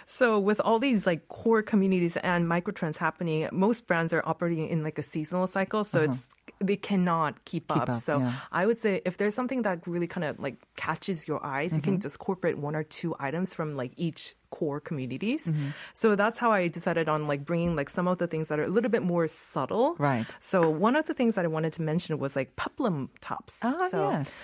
So 0.06 0.38
with 0.38 0.60
all 0.60 0.78
these 0.78 1.06
like 1.06 1.28
core 1.28 1.62
communities 1.62 2.16
and 2.18 2.46
microtrends 2.46 2.96
happening, 2.96 3.48
most 3.52 3.86
brands 3.86 4.12
are 4.12 4.22
operating 4.26 4.68
in 4.68 4.82
like 4.82 4.98
a 4.98 5.02
seasonal 5.02 5.46
cycle. 5.46 5.84
So 5.84 6.02
it's 6.02 6.26
they 6.62 6.76
cannot 6.76 7.44
keep. 7.44 7.68
Keep 7.68 7.82
up. 7.82 7.88
up, 7.90 7.96
So 7.96 8.18
yeah. 8.18 8.32
I 8.50 8.66
would 8.66 8.78
say 8.78 9.00
if 9.04 9.18
there's 9.18 9.34
something 9.34 9.62
that 9.62 9.86
really 9.86 10.06
kind 10.08 10.24
of 10.24 10.40
like 10.40 10.56
catches 10.76 11.28
your 11.28 11.38
eyes, 11.44 11.76
you 11.76 11.80
can 11.82 11.94
Mm-hmm. 11.94 12.00
just 12.02 12.16
incorporate 12.16 12.58
one 12.58 12.74
or 12.74 12.82
two 12.82 13.14
items 13.20 13.54
from 13.54 13.76
like 13.76 13.92
each 13.96 14.34
core 14.50 14.80
communities. 14.80 15.46
Mm-hmm. 15.46 15.68
So 15.94 16.16
that's 16.16 16.38
how 16.38 16.50
I 16.52 16.68
decided 16.68 17.08
on 17.08 17.26
like 17.28 17.44
bringing 17.44 17.76
like 17.76 17.88
some 17.88 18.08
of 18.08 18.18
the 18.18 18.26
things 18.26 18.48
that 18.48 18.58
are 18.58 18.64
a 18.64 18.68
little 18.68 18.90
bit 18.90 19.02
more 19.02 19.28
subtle. 19.28 19.94
Right. 19.98 20.26
So 20.40 20.68
one 20.68 20.96
of 20.96 21.06
the 21.06 21.14
things 21.14 21.36
that 21.36 21.44
I 21.44 21.48
wanted 21.48 21.72
to 21.74 21.82
mention 21.82 22.18
was 22.18 22.34
like 22.36 22.56
peplum 22.56 23.10
tops. 23.20 23.60
Ah, 23.62 23.88
so, 23.90 24.10
yes. 24.10 24.34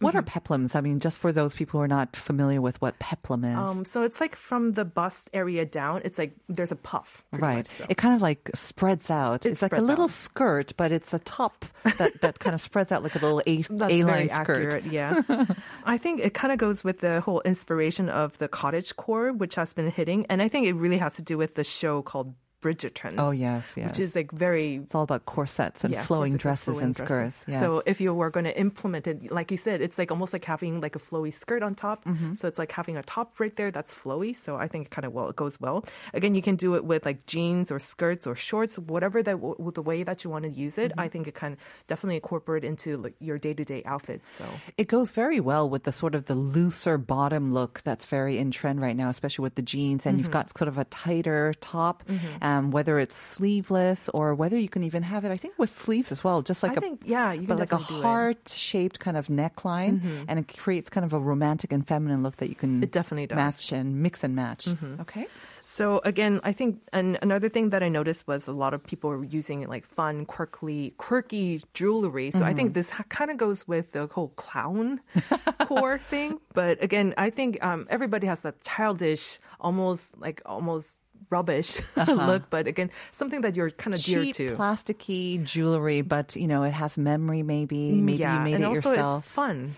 What 0.00 0.14
are 0.14 0.22
peplums? 0.22 0.76
I 0.76 0.80
mean, 0.80 1.00
just 1.00 1.18
for 1.18 1.32
those 1.32 1.54
people 1.54 1.78
who 1.78 1.84
are 1.84 1.88
not 1.88 2.14
familiar 2.14 2.60
with 2.60 2.80
what 2.80 2.98
peplum 2.98 3.44
is. 3.44 3.56
Um, 3.56 3.84
so 3.84 4.02
it's 4.02 4.20
like 4.20 4.36
from 4.36 4.72
the 4.72 4.84
bust 4.84 5.28
area 5.32 5.64
down, 5.64 6.02
it's 6.04 6.18
like 6.18 6.34
there's 6.48 6.72
a 6.72 6.76
puff. 6.76 7.24
Right. 7.32 7.56
much, 7.56 7.66
so. 7.66 7.86
It 7.88 7.96
kind 7.96 8.14
of 8.14 8.22
like 8.22 8.50
spreads 8.54 9.10
out. 9.10 9.44
It 9.44 9.50
it's 9.52 9.62
like 9.62 9.72
a 9.72 9.80
little 9.80 10.04
out. 10.04 10.10
skirt, 10.10 10.72
but 10.76 10.92
it's 10.92 11.12
a 11.12 11.18
top 11.18 11.64
that, 11.98 12.20
that 12.20 12.38
kind 12.38 12.54
of 12.54 12.60
spreads 12.60 12.92
out 12.92 13.02
like 13.02 13.14
a 13.16 13.18
little 13.18 13.42
A, 13.46 13.62
That's 13.70 13.92
A-line 13.92 14.04
very 14.04 14.28
skirt. 14.28 14.74
accurate. 14.74 14.84
Yeah, 14.84 15.22
I 15.84 15.98
think 15.98 16.20
it 16.20 16.34
kind 16.34 16.52
of 16.52 16.58
goes 16.58 16.84
with 16.84 17.00
the 17.00 17.20
whole 17.20 17.40
inspiration 17.42 18.08
of 18.08 18.38
the 18.38 18.48
cottage 18.48 18.94
core, 18.96 19.32
which 19.32 19.56
has 19.56 19.74
been 19.74 19.90
hitting, 19.90 20.26
and 20.26 20.40
I 20.40 20.48
think 20.48 20.66
it 20.66 20.74
really 20.74 20.98
has 20.98 21.16
to 21.16 21.22
do 21.22 21.36
with 21.36 21.54
the 21.54 21.64
show 21.64 22.02
called 22.02 22.34
Bridgerton. 22.60 23.14
Oh, 23.18 23.30
yes, 23.30 23.74
yes. 23.76 23.88
which 23.88 24.00
is 24.00 24.16
like 24.16 24.32
very 24.32 24.76
it's 24.76 24.94
all 24.94 25.02
about 25.04 25.26
corsets 25.26 25.84
and 25.84 25.92
yeah, 25.92 26.02
flowing 26.02 26.36
dresses 26.36 26.64
flowing 26.74 26.84
and 26.86 26.94
dresses. 26.94 27.34
skirts. 27.34 27.44
Yes. 27.48 27.60
So 27.60 27.82
if 27.86 28.00
you 28.00 28.12
were 28.12 28.30
going 28.30 28.44
to 28.44 28.58
implement 28.58 29.06
it, 29.06 29.30
like 29.30 29.50
you 29.50 29.56
said, 29.56 29.80
it's 29.80 29.96
like 29.98 30.10
almost 30.10 30.32
like 30.32 30.44
having 30.44 30.80
like 30.80 30.96
a 30.96 30.98
flowy 30.98 31.32
skirt 31.32 31.62
on 31.62 31.74
top. 31.74 32.04
Mm-hmm. 32.04 32.34
So 32.34 32.48
it's 32.48 32.58
like 32.58 32.72
having 32.72 32.96
a 32.96 33.02
top 33.02 33.38
right 33.40 33.54
there 33.54 33.70
that's 33.70 33.94
flowy. 33.94 34.34
So 34.34 34.56
I 34.56 34.66
think 34.68 34.86
it 34.86 34.90
kind 34.90 35.04
of 35.06 35.12
well 35.12 35.28
it 35.28 35.36
goes 35.36 35.60
well. 35.60 35.84
Again, 36.14 36.34
you 36.34 36.42
can 36.42 36.56
do 36.56 36.74
it 36.74 36.84
with 36.84 37.06
like 37.06 37.26
jeans 37.26 37.70
or 37.70 37.78
skirts 37.78 38.26
or 38.26 38.34
shorts, 38.34 38.78
whatever 38.78 39.22
that 39.22 39.40
w- 39.40 39.70
the 39.72 39.82
way 39.82 40.02
that 40.02 40.24
you 40.24 40.30
want 40.30 40.44
to 40.44 40.50
use 40.50 40.78
it. 40.78 40.90
Mm-hmm. 40.90 41.00
I 41.00 41.08
think 41.08 41.26
it 41.28 41.34
can 41.34 41.56
definitely 41.86 42.16
incorporate 42.16 42.64
into 42.64 42.96
like 42.96 43.14
your 43.20 43.38
day 43.38 43.54
to 43.54 43.64
day 43.64 43.82
outfits. 43.86 44.28
So. 44.28 44.44
It 44.76 44.88
goes 44.88 45.12
very 45.12 45.38
well 45.40 45.70
with 45.70 45.84
the 45.84 45.92
sort 45.92 46.14
of 46.14 46.24
the 46.26 46.34
looser 46.34 46.98
bottom 46.98 47.52
look 47.54 47.82
that's 47.84 48.06
very 48.06 48.38
in 48.38 48.50
trend 48.50 48.80
right 48.80 48.96
now, 48.96 49.08
especially 49.08 49.44
with 49.44 49.54
the 49.54 49.62
jeans. 49.62 50.04
And 50.06 50.18
Mm-hmm. 50.18 50.24
you've 50.24 50.32
got 50.32 50.48
sort 50.58 50.66
of 50.68 50.78
a 50.78 50.84
tighter 50.84 51.54
top, 51.60 52.02
um, 52.48 52.62
whether 52.76 52.94
it's 53.04 53.18
sleeveless 53.34 54.08
or 54.16 54.26
whether 54.40 54.56
you 54.64 54.70
can 54.74 54.82
even 54.90 55.02
have 55.12 55.22
it, 55.26 55.30
I 55.36 55.38
think, 55.42 55.54
with 55.62 55.70
sleeves 55.84 56.08
as 56.14 56.20
well, 56.24 56.38
just 56.50 56.60
like 56.64 56.72
I 56.72 56.76
a 56.76 56.80
think 56.80 56.96
yeah, 57.04 57.32
you 57.32 57.46
can 57.46 57.56
but 57.56 57.58
like 57.64 57.72
a 57.72 57.82
it. 57.82 58.02
heart-shaped 58.04 58.98
kind 59.06 59.16
of 59.20 59.24
neckline, 59.28 59.94
and 60.28 60.38
it 60.40 60.46
creates 60.64 60.88
kind 60.90 61.04
of 61.08 61.12
a 61.12 61.18
romantic 61.32 61.72
and 61.72 61.82
feminine 61.86 62.22
look 62.22 62.36
that 62.40 62.48
you 62.48 62.54
can 62.62 62.82
It 62.82 62.90
definitely 62.92 63.26
does. 63.26 63.36
Mm-hmm. 63.36 63.46
match 63.46 63.72
and 63.72 63.86
mix 64.04 64.14
and 64.24 64.34
match. 64.34 64.64
Okay. 65.04 65.26
So 65.64 66.00
again, 66.04 66.40
I 66.44 66.52
think 66.52 66.80
and 66.92 67.18
another 67.20 67.48
thing 67.50 67.70
that 67.70 67.82
I 67.82 67.90
noticed 67.90 68.26
was 68.26 68.48
a 68.48 68.52
lot 68.64 68.72
of 68.72 68.80
people 68.82 69.10
were 69.10 69.24
using 69.24 69.66
like 69.68 69.84
fun, 69.86 70.24
quirky, 70.24 70.94
quirky 70.96 71.60
jewelry. 71.74 72.30
So 72.30 72.40
I 72.40 72.48
Mm-hmm. 72.48 72.56
think 72.56 72.68
this 72.74 72.88
kind 73.10 73.30
of 73.30 73.36
goes 73.36 73.68
with 73.68 73.92
the 73.92 74.06
whole 74.14 74.32
clown 74.44 75.00
core 75.68 75.98
thing. 76.12 76.40
But 76.54 76.82
again, 76.82 77.12
I 77.18 77.28
think 77.30 77.50
um, 77.62 77.86
everybody 77.90 78.26
has 78.32 78.40
that 78.42 78.56
childish, 78.64 79.38
almost 79.60 80.16
like 80.18 80.40
almost 80.46 80.98
rubbish 81.30 81.80
look. 82.08 82.50
But 82.50 82.66
again, 82.66 82.90
something 83.12 83.40
that 83.42 83.56
you're 83.56 83.70
kind 83.70 83.94
of 83.94 84.00
dear 84.02 84.18
Uh-huh. 84.20 84.24
Cheap, 84.32 84.36
to. 84.36 84.56
plasticky 84.56 85.42
jewelry, 85.44 86.00
but 86.02 86.36
you 86.36 86.46
know 86.48 86.62
it 86.62 86.72
has 86.72 86.96
memory. 86.98 87.42
Maybe, 87.42 87.92
maybe 87.92 88.18
yeah, 88.18 88.38
you 88.38 88.44
made 88.44 88.54
and 88.54 88.64
it 88.64 88.66
also 88.66 88.90
yourself. 88.90 89.24
it's 89.24 89.32
fun. 89.32 89.74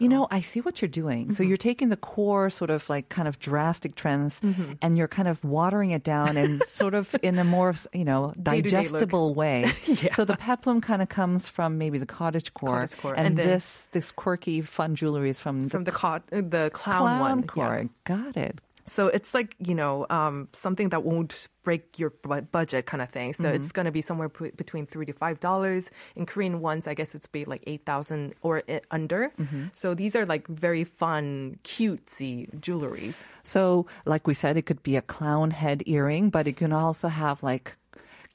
You 0.00 0.08
know, 0.08 0.26
I 0.28 0.40
see 0.40 0.60
what 0.60 0.82
you're 0.82 0.88
doing. 0.88 1.26
Mm-hmm. 1.26 1.34
So 1.34 1.44
you're 1.44 1.56
taking 1.56 1.88
the 1.88 1.96
core 1.96 2.50
sort 2.50 2.68
of 2.70 2.90
like 2.90 3.10
kind 3.10 3.28
of 3.28 3.38
drastic 3.38 3.94
trends 3.94 4.40
Mm-hmm. 4.42 4.72
and 4.82 4.98
you're 4.98 5.06
kind 5.06 5.28
of 5.28 5.44
watering 5.44 5.92
it 5.92 6.02
down 6.02 6.36
and 6.36 6.60
sort 6.68 6.94
of 6.94 7.14
in 7.22 7.38
a 7.38 7.44
more, 7.44 7.72
you 7.92 8.04
know, 8.04 8.34
digestible 8.42 9.34
way. 9.34 9.70
Yeah. 9.86 10.12
So 10.16 10.24
the 10.24 10.36
peplum 10.36 10.80
kind 10.80 11.00
of 11.00 11.08
comes 11.08 11.48
from 11.48 11.78
maybe 11.78 11.98
the 11.98 12.06
cottage 12.10 12.52
core. 12.54 12.80
Cottage 12.80 12.98
core. 12.98 13.14
And, 13.14 13.26
And 13.28 13.38
this, 13.38 13.86
this 13.92 14.10
quirky 14.10 14.62
fun 14.62 14.96
jewelry 14.96 15.30
is 15.30 15.38
from, 15.38 15.68
From 15.68 15.84
the 15.84 15.92
cot, 15.92 16.24
uh, 16.32 16.42
the 16.42 16.70
clown, 16.74 16.98
clown 16.98 17.20
one. 17.20 17.42
core. 17.46 17.82
Yeah. 17.86 17.88
Got 18.16 18.36
it. 18.36 18.60
So 18.86 19.08
it's 19.08 19.32
like, 19.34 19.56
you 19.58 19.74
know, 19.74 20.06
um, 20.10 20.48
something 20.52 20.90
that 20.90 21.04
won't 21.04 21.48
break 21.62 21.98
your 21.98 22.10
bu- 22.10 22.42
budget 22.42 22.84
kind 22.84 23.00
of 23.02 23.08
thing. 23.08 23.32
So 23.32 23.48
it's 23.48 23.72
going 23.72 23.86
to 23.86 23.92
be 23.92 24.02
somewhere 24.02 24.28
p- 24.28 24.50
between 24.50 24.84
three 24.86 25.06
to 25.06 25.12
five 25.14 25.40
dollars. 25.40 25.90
In 26.14 26.26
Korean 26.26 26.60
ones, 26.60 26.86
I 26.86 26.92
guess 26.92 27.14
it's 27.14 27.26
be 27.26 27.46
like 27.46 27.62
8,000 27.66 28.34
or 28.42 28.62
i- 28.68 28.82
under. 28.90 29.32
So 29.74 29.94
these 29.94 30.14
are 30.14 30.26
like 30.26 30.46
very 30.48 30.84
fun, 30.84 31.58
cutesy 31.64 32.50
jewelries. 32.60 33.22
So, 33.42 33.86
like 34.04 34.26
we 34.26 34.34
said, 34.34 34.56
it 34.56 34.66
could 34.66 34.82
be 34.82 34.96
a 34.96 35.02
clown 35.02 35.50
head 35.52 35.82
earring, 35.86 36.30
but 36.30 36.46
it 36.46 36.56
can 36.56 36.72
also 36.72 37.08
have 37.08 37.42
like 37.42 37.76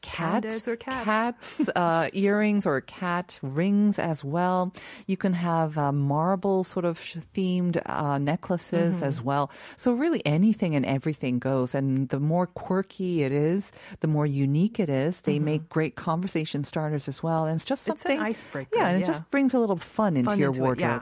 cat, 0.01 0.45
or 0.67 0.75
cats. 0.75 1.05
cats 1.05 1.69
uh, 1.75 2.09
earrings 2.13 2.65
or 2.65 2.81
cat 2.81 3.39
rings 3.41 3.99
as 3.99 4.23
well. 4.23 4.73
You 5.07 5.17
can 5.17 5.33
have 5.33 5.77
uh, 5.77 5.91
marble 5.91 6.63
sort 6.63 6.85
of 6.85 6.97
themed 6.99 7.81
uh, 7.85 8.17
necklaces 8.17 8.97
Mm-hmm. 8.97 9.03
as 9.03 9.21
well. 9.21 9.51
So 9.75 9.93
really 9.93 10.25
anything 10.25 10.75
and 10.75 10.85
everything 10.85 11.39
goes. 11.39 11.75
And 11.75 12.09
the 12.09 12.19
more 12.19 12.47
quirky 12.47 13.23
it 13.23 13.31
is, 13.31 13.71
the 13.99 14.07
more 14.07 14.25
unique 14.25 14.79
it 14.79 14.89
is. 14.89 15.21
They 15.21 15.39
make 15.39 15.69
great 15.69 15.95
conversation 15.95 16.63
starters 16.63 17.07
as 17.07 17.21
well. 17.23 17.45
And 17.45 17.55
it's 17.55 17.65
just 17.65 17.83
Mm-hmm. 17.83 17.91
It's 17.93 18.05
an 18.05 18.11
something 18.11 18.25
icebreaker, 18.25 18.69
Yeah, 18.75 18.87
and 18.89 19.01
it 19.01 19.05
just 19.05 19.29
brings 19.31 19.53
a 19.53 19.59
little 19.59 19.77
fun 19.77 20.17
into 20.17 20.29
Fun 20.31 20.39
your 20.39 20.49
into 20.49 20.71
it, 20.71 20.79
yeah. 20.79 20.99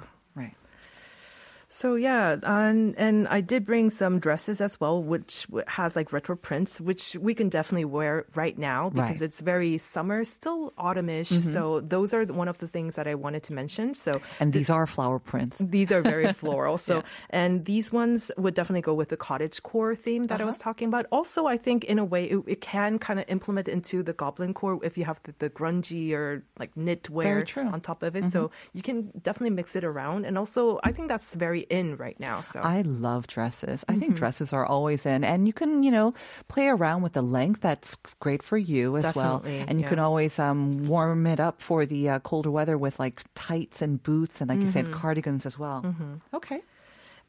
So 1.70 1.96
yeah, 1.96 2.38
and 2.44 2.96
and 2.98 3.28
I 3.28 3.42
did 3.42 3.66
bring 3.66 3.90
some 3.90 4.20
dresses 4.20 4.62
as 4.62 4.80
well, 4.80 5.04
which 5.04 5.46
has 5.68 5.98
like 5.98 6.14
retro 6.14 6.38
prints, 6.38 6.80
which 6.80 7.18
we 7.20 7.36
can 7.36 7.50
definitely 7.50 7.84
wear 7.84 8.26
right 8.36 8.58
now 8.58 8.90
because 8.90 9.20
Right. 9.20 9.22
it's 9.28 9.42
very 9.42 9.78
summer, 9.78 10.24
still 10.24 10.72
autumnish. 10.80 11.28
So 11.44 11.82
those 11.82 12.14
are 12.14 12.24
one 12.24 12.48
of 12.48 12.58
the 12.60 12.70
things 12.70 12.96
that 12.96 13.06
I 13.06 13.16
wanted 13.16 13.44
to 13.44 13.54
mention. 13.54 13.94
So 13.96 14.22
And 14.40 14.54
these 14.54 14.70
are 14.70 14.88
flower 14.88 15.20
prints. 15.20 15.58
these 15.60 15.92
are 15.92 16.02
very 16.02 16.32
floral. 16.42 16.78
So, 16.78 17.04
and 17.32 17.66
these 17.66 17.92
ones 17.92 18.32
would 18.38 18.54
definitely 18.56 18.82
go 18.88 18.94
with 18.94 19.10
the 19.10 19.18
cottage 19.18 19.62
core 19.62 19.94
theme 19.94 20.28
that 20.32 20.40
I 20.40 20.44
Uh-huh. 20.48 20.56
was 20.56 20.60
talking 20.60 20.88
about. 20.88 21.06
Also, 21.12 21.48
I 21.48 21.58
think 21.58 21.84
in 21.84 22.00
a 22.00 22.06
way 22.06 22.32
it, 22.32 22.40
it 22.48 22.62
can 22.62 22.96
kind 22.98 23.20
of 23.20 23.26
implement 23.28 23.68
into 23.68 24.04
the 24.04 24.14
goblin 24.14 24.54
core 24.54 24.80
if 24.88 24.98
you 24.98 25.04
have 25.04 25.20
the, 25.24 25.34
the 25.40 25.50
grungy 25.50 26.14
or 26.14 26.44
like 26.58 26.72
knit 26.78 27.10
wear 27.10 27.28
Very 27.28 27.44
true. 27.44 27.64
Mm-hmm. 27.68 27.74
on 27.74 27.82
top 27.82 28.04
of 28.08 28.16
it. 28.16 28.32
So 28.32 28.52
you 28.72 28.82
can 28.82 29.12
definitely 29.22 29.52
mix 29.60 29.76
it 29.76 29.84
around. 29.84 30.24
And 30.24 30.38
also, 30.38 30.80
I 30.88 30.94
think 30.96 31.10
that's 31.10 31.36
very 31.36 31.57
in 31.62 31.98
right 31.98 32.20
now. 32.20 32.42
So 32.42 32.60
I 32.62 32.82
love 32.82 33.28
dresses. 33.28 33.84
I 33.88 33.94
Mm-hmm. 33.94 34.00
think 34.00 34.16
dresses 34.16 34.54
are 34.54 34.66
always 34.66 35.06
in, 35.06 35.24
and 35.24 35.48
you 35.48 35.54
can, 35.54 35.82
you 35.84 35.92
know, 35.92 36.14
play 36.48 36.68
around 36.68 37.02
with 37.02 37.14
the 37.14 37.22
length. 37.22 37.62
That's 37.62 37.96
great 38.20 38.44
for 38.44 38.58
you 38.58 38.98
as 38.98 39.16
well. 39.16 39.42
And 39.46 39.80
you 39.80 39.88
can 39.88 40.00
always 40.00 40.38
um, 40.40 40.86
warm 40.88 41.26
it 41.28 41.40
up 41.40 41.62
for 41.62 41.86
the 41.86 42.10
uh, 42.10 42.20
colder 42.20 42.52
weather 42.52 42.78
with 42.78 43.00
like 43.00 43.24
tights 43.36 43.82
and 43.82 44.02
boots, 44.02 44.42
and 44.42 44.50
like 44.50 44.60
you 44.60 44.68
Mm-hmm. 44.68 44.92
said, 44.92 44.92
cardigans 44.92 45.46
as 45.46 45.58
well. 45.58 45.86
Okay, 46.34 46.62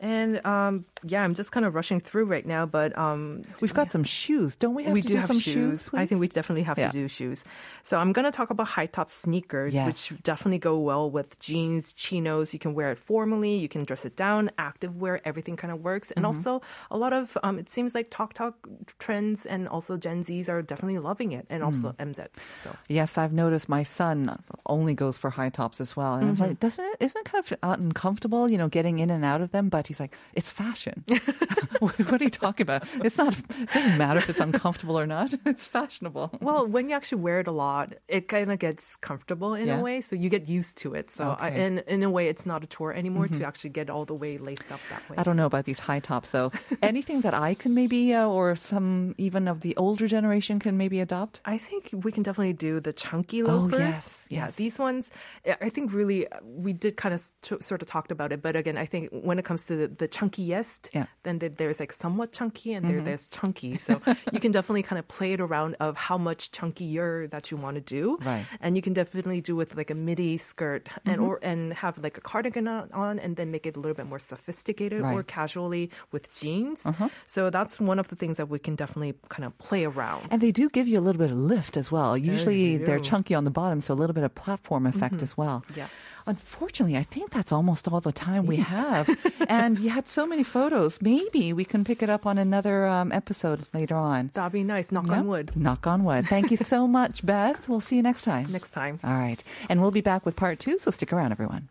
and 0.01 0.45
um, 0.47 0.85
yeah, 1.03 1.23
I'm 1.25 1.35
just 1.35 1.51
kind 1.51 1.67
of 1.67 1.75
rushing 1.75 1.99
through 2.01 2.27
right 2.27 2.47
now, 2.47 2.67
but 2.67 2.97
um, 2.97 3.43
we've 3.61 3.75
got 3.75 3.91
some 3.91 4.05
shoes. 4.05 4.55
Don't 4.57 4.75
we 4.75 4.85
have 4.85 4.93
we 4.93 5.03
to 5.03 5.09
do 5.09 5.15
do, 5.15 5.19
have 5.21 5.27
some 5.27 5.41
shoes. 5.41 5.83
shoes? 5.85 5.91
I 5.93 6.07
think 6.07 6.21
we 6.21 6.29
definitely 6.29 6.63
have 6.65 6.79
Yeah. 6.79 6.87
to 6.89 6.93
do 6.93 7.09
shoes. 7.09 7.43
So 7.83 7.99
I'm 7.99 8.13
going 8.13 8.25
to 8.25 8.31
talk 8.31 8.51
about 8.51 8.69
high 8.69 8.87
top 8.87 9.11
sneakers, 9.11 9.75
Yes. 9.75 9.87
which 10.11 10.23
definitely 10.23 10.59
go 10.59 10.79
well 10.79 11.11
with 11.11 11.39
jeans, 11.41 11.93
chinos. 11.93 12.53
You 12.53 12.59
can 12.61 12.75
wear 12.75 12.93
it 12.93 12.99
formally, 12.99 13.57
you 13.57 13.69
can 13.69 13.85
dress 13.85 14.05
it 14.05 14.15
down, 14.15 14.51
active 14.59 15.01
wear, 15.01 15.21
everything 15.25 15.57
kind 15.57 15.73
of 15.73 15.81
works. 15.83 16.09
Mm-hmm. 16.11 16.19
And 16.21 16.27
also 16.27 16.63
a 16.91 16.97
lot 16.99 17.13
of 17.13 17.37
um, 17.43 17.59
it 17.59 17.69
seems 17.69 17.95
like 17.95 18.09
Talk 18.11 18.35
Talk 18.35 18.55
trends 18.99 19.47
and 19.47 19.67
also 19.69 19.97
Gen 19.97 20.23
Zs 20.23 20.49
are 20.49 20.63
definitely 20.63 20.99
loving 20.99 21.33
it, 21.33 21.47
and 21.51 21.63
also 21.65 21.91
Mm. 21.99 22.11
MZs. 22.15 22.37
So 22.63 22.77
Yes, 22.89 23.19
I've 23.19 23.33
noticed 23.33 23.69
my 23.69 23.83
son 23.83 24.39
only 24.67 24.95
goes 24.95 25.19
for 25.19 25.31
high 25.31 25.49
tops 25.51 25.81
as 25.81 25.97
well. 25.97 26.15
And 26.15 26.29
I'm 26.31 26.37
like, 26.37 26.61
doesn't 26.61 26.85
it, 26.85 26.97
isn't 27.01 27.21
it 27.21 27.25
kind 27.25 27.45
of 27.45 27.59
uncomfortable, 27.63 28.49
you 28.49 28.59
know, 28.59 28.69
getting 28.69 28.99
in 29.01 29.11
and 29.11 29.25
out 29.25 29.41
of 29.41 29.51
them? 29.51 29.69
But 29.69 29.88
he's 29.89 29.99
like, 30.01 30.15
it's 30.35 30.51
fashion. 30.51 31.05
what 31.81 31.99
are 32.21 32.25
you 32.25 32.31
talking 32.31 32.65
about? 32.65 32.85
It's 33.05 33.19
not, 33.19 33.37
it 33.39 33.71
doesn't 33.73 33.99
matter 33.99 34.19
if 34.19 34.29
it's 34.31 34.41
uncomfortable 34.41 34.99
or 34.99 35.07
not. 35.07 35.35
It's 35.49 35.65
fashionable. 35.65 36.31
well, 36.41 36.67
when 36.67 36.89
you 36.91 36.95
actually 36.97 37.23
wear 37.23 37.41
it 37.41 37.47
a 37.49 37.53
lot, 37.53 37.95
it 38.07 38.29
kind 38.29 38.53
of 38.53 38.59
gets 38.59 38.97
comfortable 38.97 39.55
in 39.55 39.67
Yeah. 39.69 39.81
a 39.81 39.83
way, 39.83 40.01
so 40.01 40.15
you 40.15 40.29
get 40.29 40.49
used 40.49 40.79
to 40.79 40.95
it. 40.95 41.11
So 41.11 41.31
Okay. 41.33 41.51
Mm-hmm. 41.51 41.61
in 41.61 41.79
in 41.89 42.03
a 42.03 42.11
way, 42.11 42.29
it's 42.29 42.45
not 42.47 42.63
a 42.63 42.67
chore 42.67 42.93
anymore 42.93 43.29
to 43.29 43.45
actually 43.45 43.71
get 43.71 43.89
all 43.91 44.05
the 44.05 44.15
way 44.15 44.39
laced 44.39 44.71
up 44.71 44.81
that 44.91 45.03
way. 45.09 45.17
I 45.19 45.23
don't 45.23 45.37
know 45.37 45.47
about 45.47 45.65
these 45.65 45.81
high 45.81 46.01
tops, 46.01 46.31
though. 46.33 46.53
Anything 46.83 47.23
that 47.23 47.35
I 47.35 47.55
can 47.55 47.73
maybe, 47.75 48.13
uh, 48.15 48.29
or 48.29 48.55
some 48.57 49.15
even 49.19 49.49
of 49.49 49.61
the 49.61 49.75
older 49.77 50.07
generation 50.07 50.59
can 50.61 50.77
maybe 50.77 51.01
adopt? 51.01 51.41
I 51.45 51.57
think 51.59 51.91
we 52.05 52.13
can 52.13 52.23
definitely 52.23 52.53
do 52.53 52.81
the 52.81 52.93
chunky 52.93 53.43
loafers. 53.43 53.75
Oh, 53.75 53.79
loafers. 53.79 53.81
yes, 53.81 54.27
Yeah, 54.31 54.51
these 54.57 54.79
ones, 54.79 55.11
I 55.47 55.71
think 55.71 55.93
really, 55.93 56.29
uh, 56.29 56.39
we 56.45 56.73
did 56.73 56.97
kind 56.97 57.15
of 57.15 57.21
st- 57.21 57.65
sort 57.65 57.81
of 57.83 57.89
talked 57.89 58.13
about 58.13 58.33
it, 58.33 58.43
but 58.43 58.55
again, 58.57 58.77
I 58.77 58.87
think 58.87 59.09
when 59.11 59.39
it 59.39 59.45
comes 59.49 59.67
to 59.67 59.75
the, 59.79 59.87
the 60.03 60.09
chunkiest, 60.17 60.81
Yeah. 60.93 61.03
Mm-hmm. 61.03 61.23
then 61.27 61.37
there- 61.41 61.57
there's 61.61 61.81
like 61.85 61.93
somewhat 61.93 62.29
chunky 62.39 62.71
and 62.77 62.83
there, 62.89 63.01
there's 63.09 63.27
chunky. 63.29 63.73
So 63.87 63.93
you 64.35 64.41
can 64.45 64.53
definitely 64.53 64.83
kind 64.91 64.99
of 64.99 65.07
play 65.17 65.31
it 65.37 65.41
around 65.41 65.77
of 65.87 65.97
how 66.09 66.19
much 66.29 66.51
chunkier 66.57 67.29
that 67.31 67.51
you 67.51 67.57
want 67.65 67.75
to 67.81 67.85
do. 67.99 68.19
Right. 68.23 68.45
Mm-hmm. 68.47 68.57
And 68.65 68.71
you 68.77 68.83
can 68.87 68.93
definitely 68.93 69.41
do 69.41 69.55
with 69.61 69.71
like 69.81 69.91
a 69.91 69.95
midi 70.09 70.37
skirt 70.37 70.89
and 71.05 71.21
or 71.21 71.39
and 71.43 71.73
have 71.83 71.95
like 72.07 72.17
a 72.19 72.21
cardigan 72.31 72.67
on, 72.69 73.19
and 73.25 73.37
then 73.37 73.51
make 73.51 73.65
it 73.71 73.77
a 73.77 73.81
little 73.81 73.95
bit 74.01 74.07
more 74.07 74.19
sophisticated 74.33 75.01
or 75.01 75.03
Right. 75.05 75.13
Uh-huh. 75.15 75.23
casually 75.39 75.91
with 76.13 76.25
jeans. 76.39 76.87
So 77.27 77.51
that's 77.51 77.75
one 77.81 77.99
of 77.99 78.09
the 78.09 78.17
things 78.17 78.37
that 78.37 78.49
we 78.49 78.59
can 78.59 78.75
definitely 78.77 79.15
kind 79.29 79.45
of 79.47 79.57
play 79.59 79.85
around. 79.85 80.29
And 80.31 80.41
they 80.41 80.53
do 80.53 80.69
give 80.69 80.87
you 80.89 80.99
a 80.99 81.05
little 81.07 81.19
bit 81.25 81.31
of 81.31 81.39
lift 81.39 81.77
as 81.77 81.91
well. 81.93 82.17
Usually 82.17 82.79
do. 82.79 82.85
they're 82.87 82.99
chunky 83.11 83.35
on 83.35 83.45
the 83.45 83.51
bottom, 83.51 83.81
so 83.81 83.95
a 83.95 83.99
little 84.03 84.15
bit 84.15 84.25
of 84.25 84.35
platform 84.35 84.87
effect 84.87 85.23
as 85.23 85.37
well. 85.37 85.65
Yeah. 85.77 85.89
Unfortunately, 86.29 86.97
I 86.97 87.03
think 87.03 87.31
that's 87.31 87.53
almost 87.53 87.89
all 87.89 88.01
the 88.01 88.13
time 88.13 88.45
we 88.47 88.57
have. 88.57 89.09
and 89.49 89.79
you 89.79 89.89
had 89.91 90.09
so 90.09 90.27
many 90.27 90.43
photos. 90.45 91.01
Maybe 91.01 91.53
we 91.55 91.65
can 91.65 91.85
pick 91.85 92.03
it 92.03 92.11
up 92.11 92.27
on 92.27 92.37
another 92.39 92.87
um, 92.87 93.11
episode 93.13 93.67
later 93.73 93.97
on. 93.97 94.31
That'd 94.35 94.53
be 94.53 94.63
nice. 94.63 94.93
Knock 94.93 95.07
Yeah? 95.07 95.21
on 95.21 95.27
wood. 95.27 95.53
Knock 95.57 95.87
on 95.87 96.05
wood. 96.05 96.27
Thank 96.29 96.51
you 96.51 96.59
so 96.59 96.87
much, 96.99 97.25
Beth. 97.25 97.67
We'll 97.69 97.81
see 97.81 97.97
you 97.97 98.03
next 98.03 98.25
time. 98.25 98.53
Next 98.53 98.73
time. 98.73 99.01
All 99.03 99.15
right. 99.15 99.43
And 99.71 99.81
we'll 99.81 99.91
be 99.91 100.03
back 100.03 100.27
with 100.27 100.37
part 100.37 100.61
two, 100.61 100.79
so 100.79 100.91
stick 100.91 101.13
around, 101.13 101.33
everyone. 101.33 101.69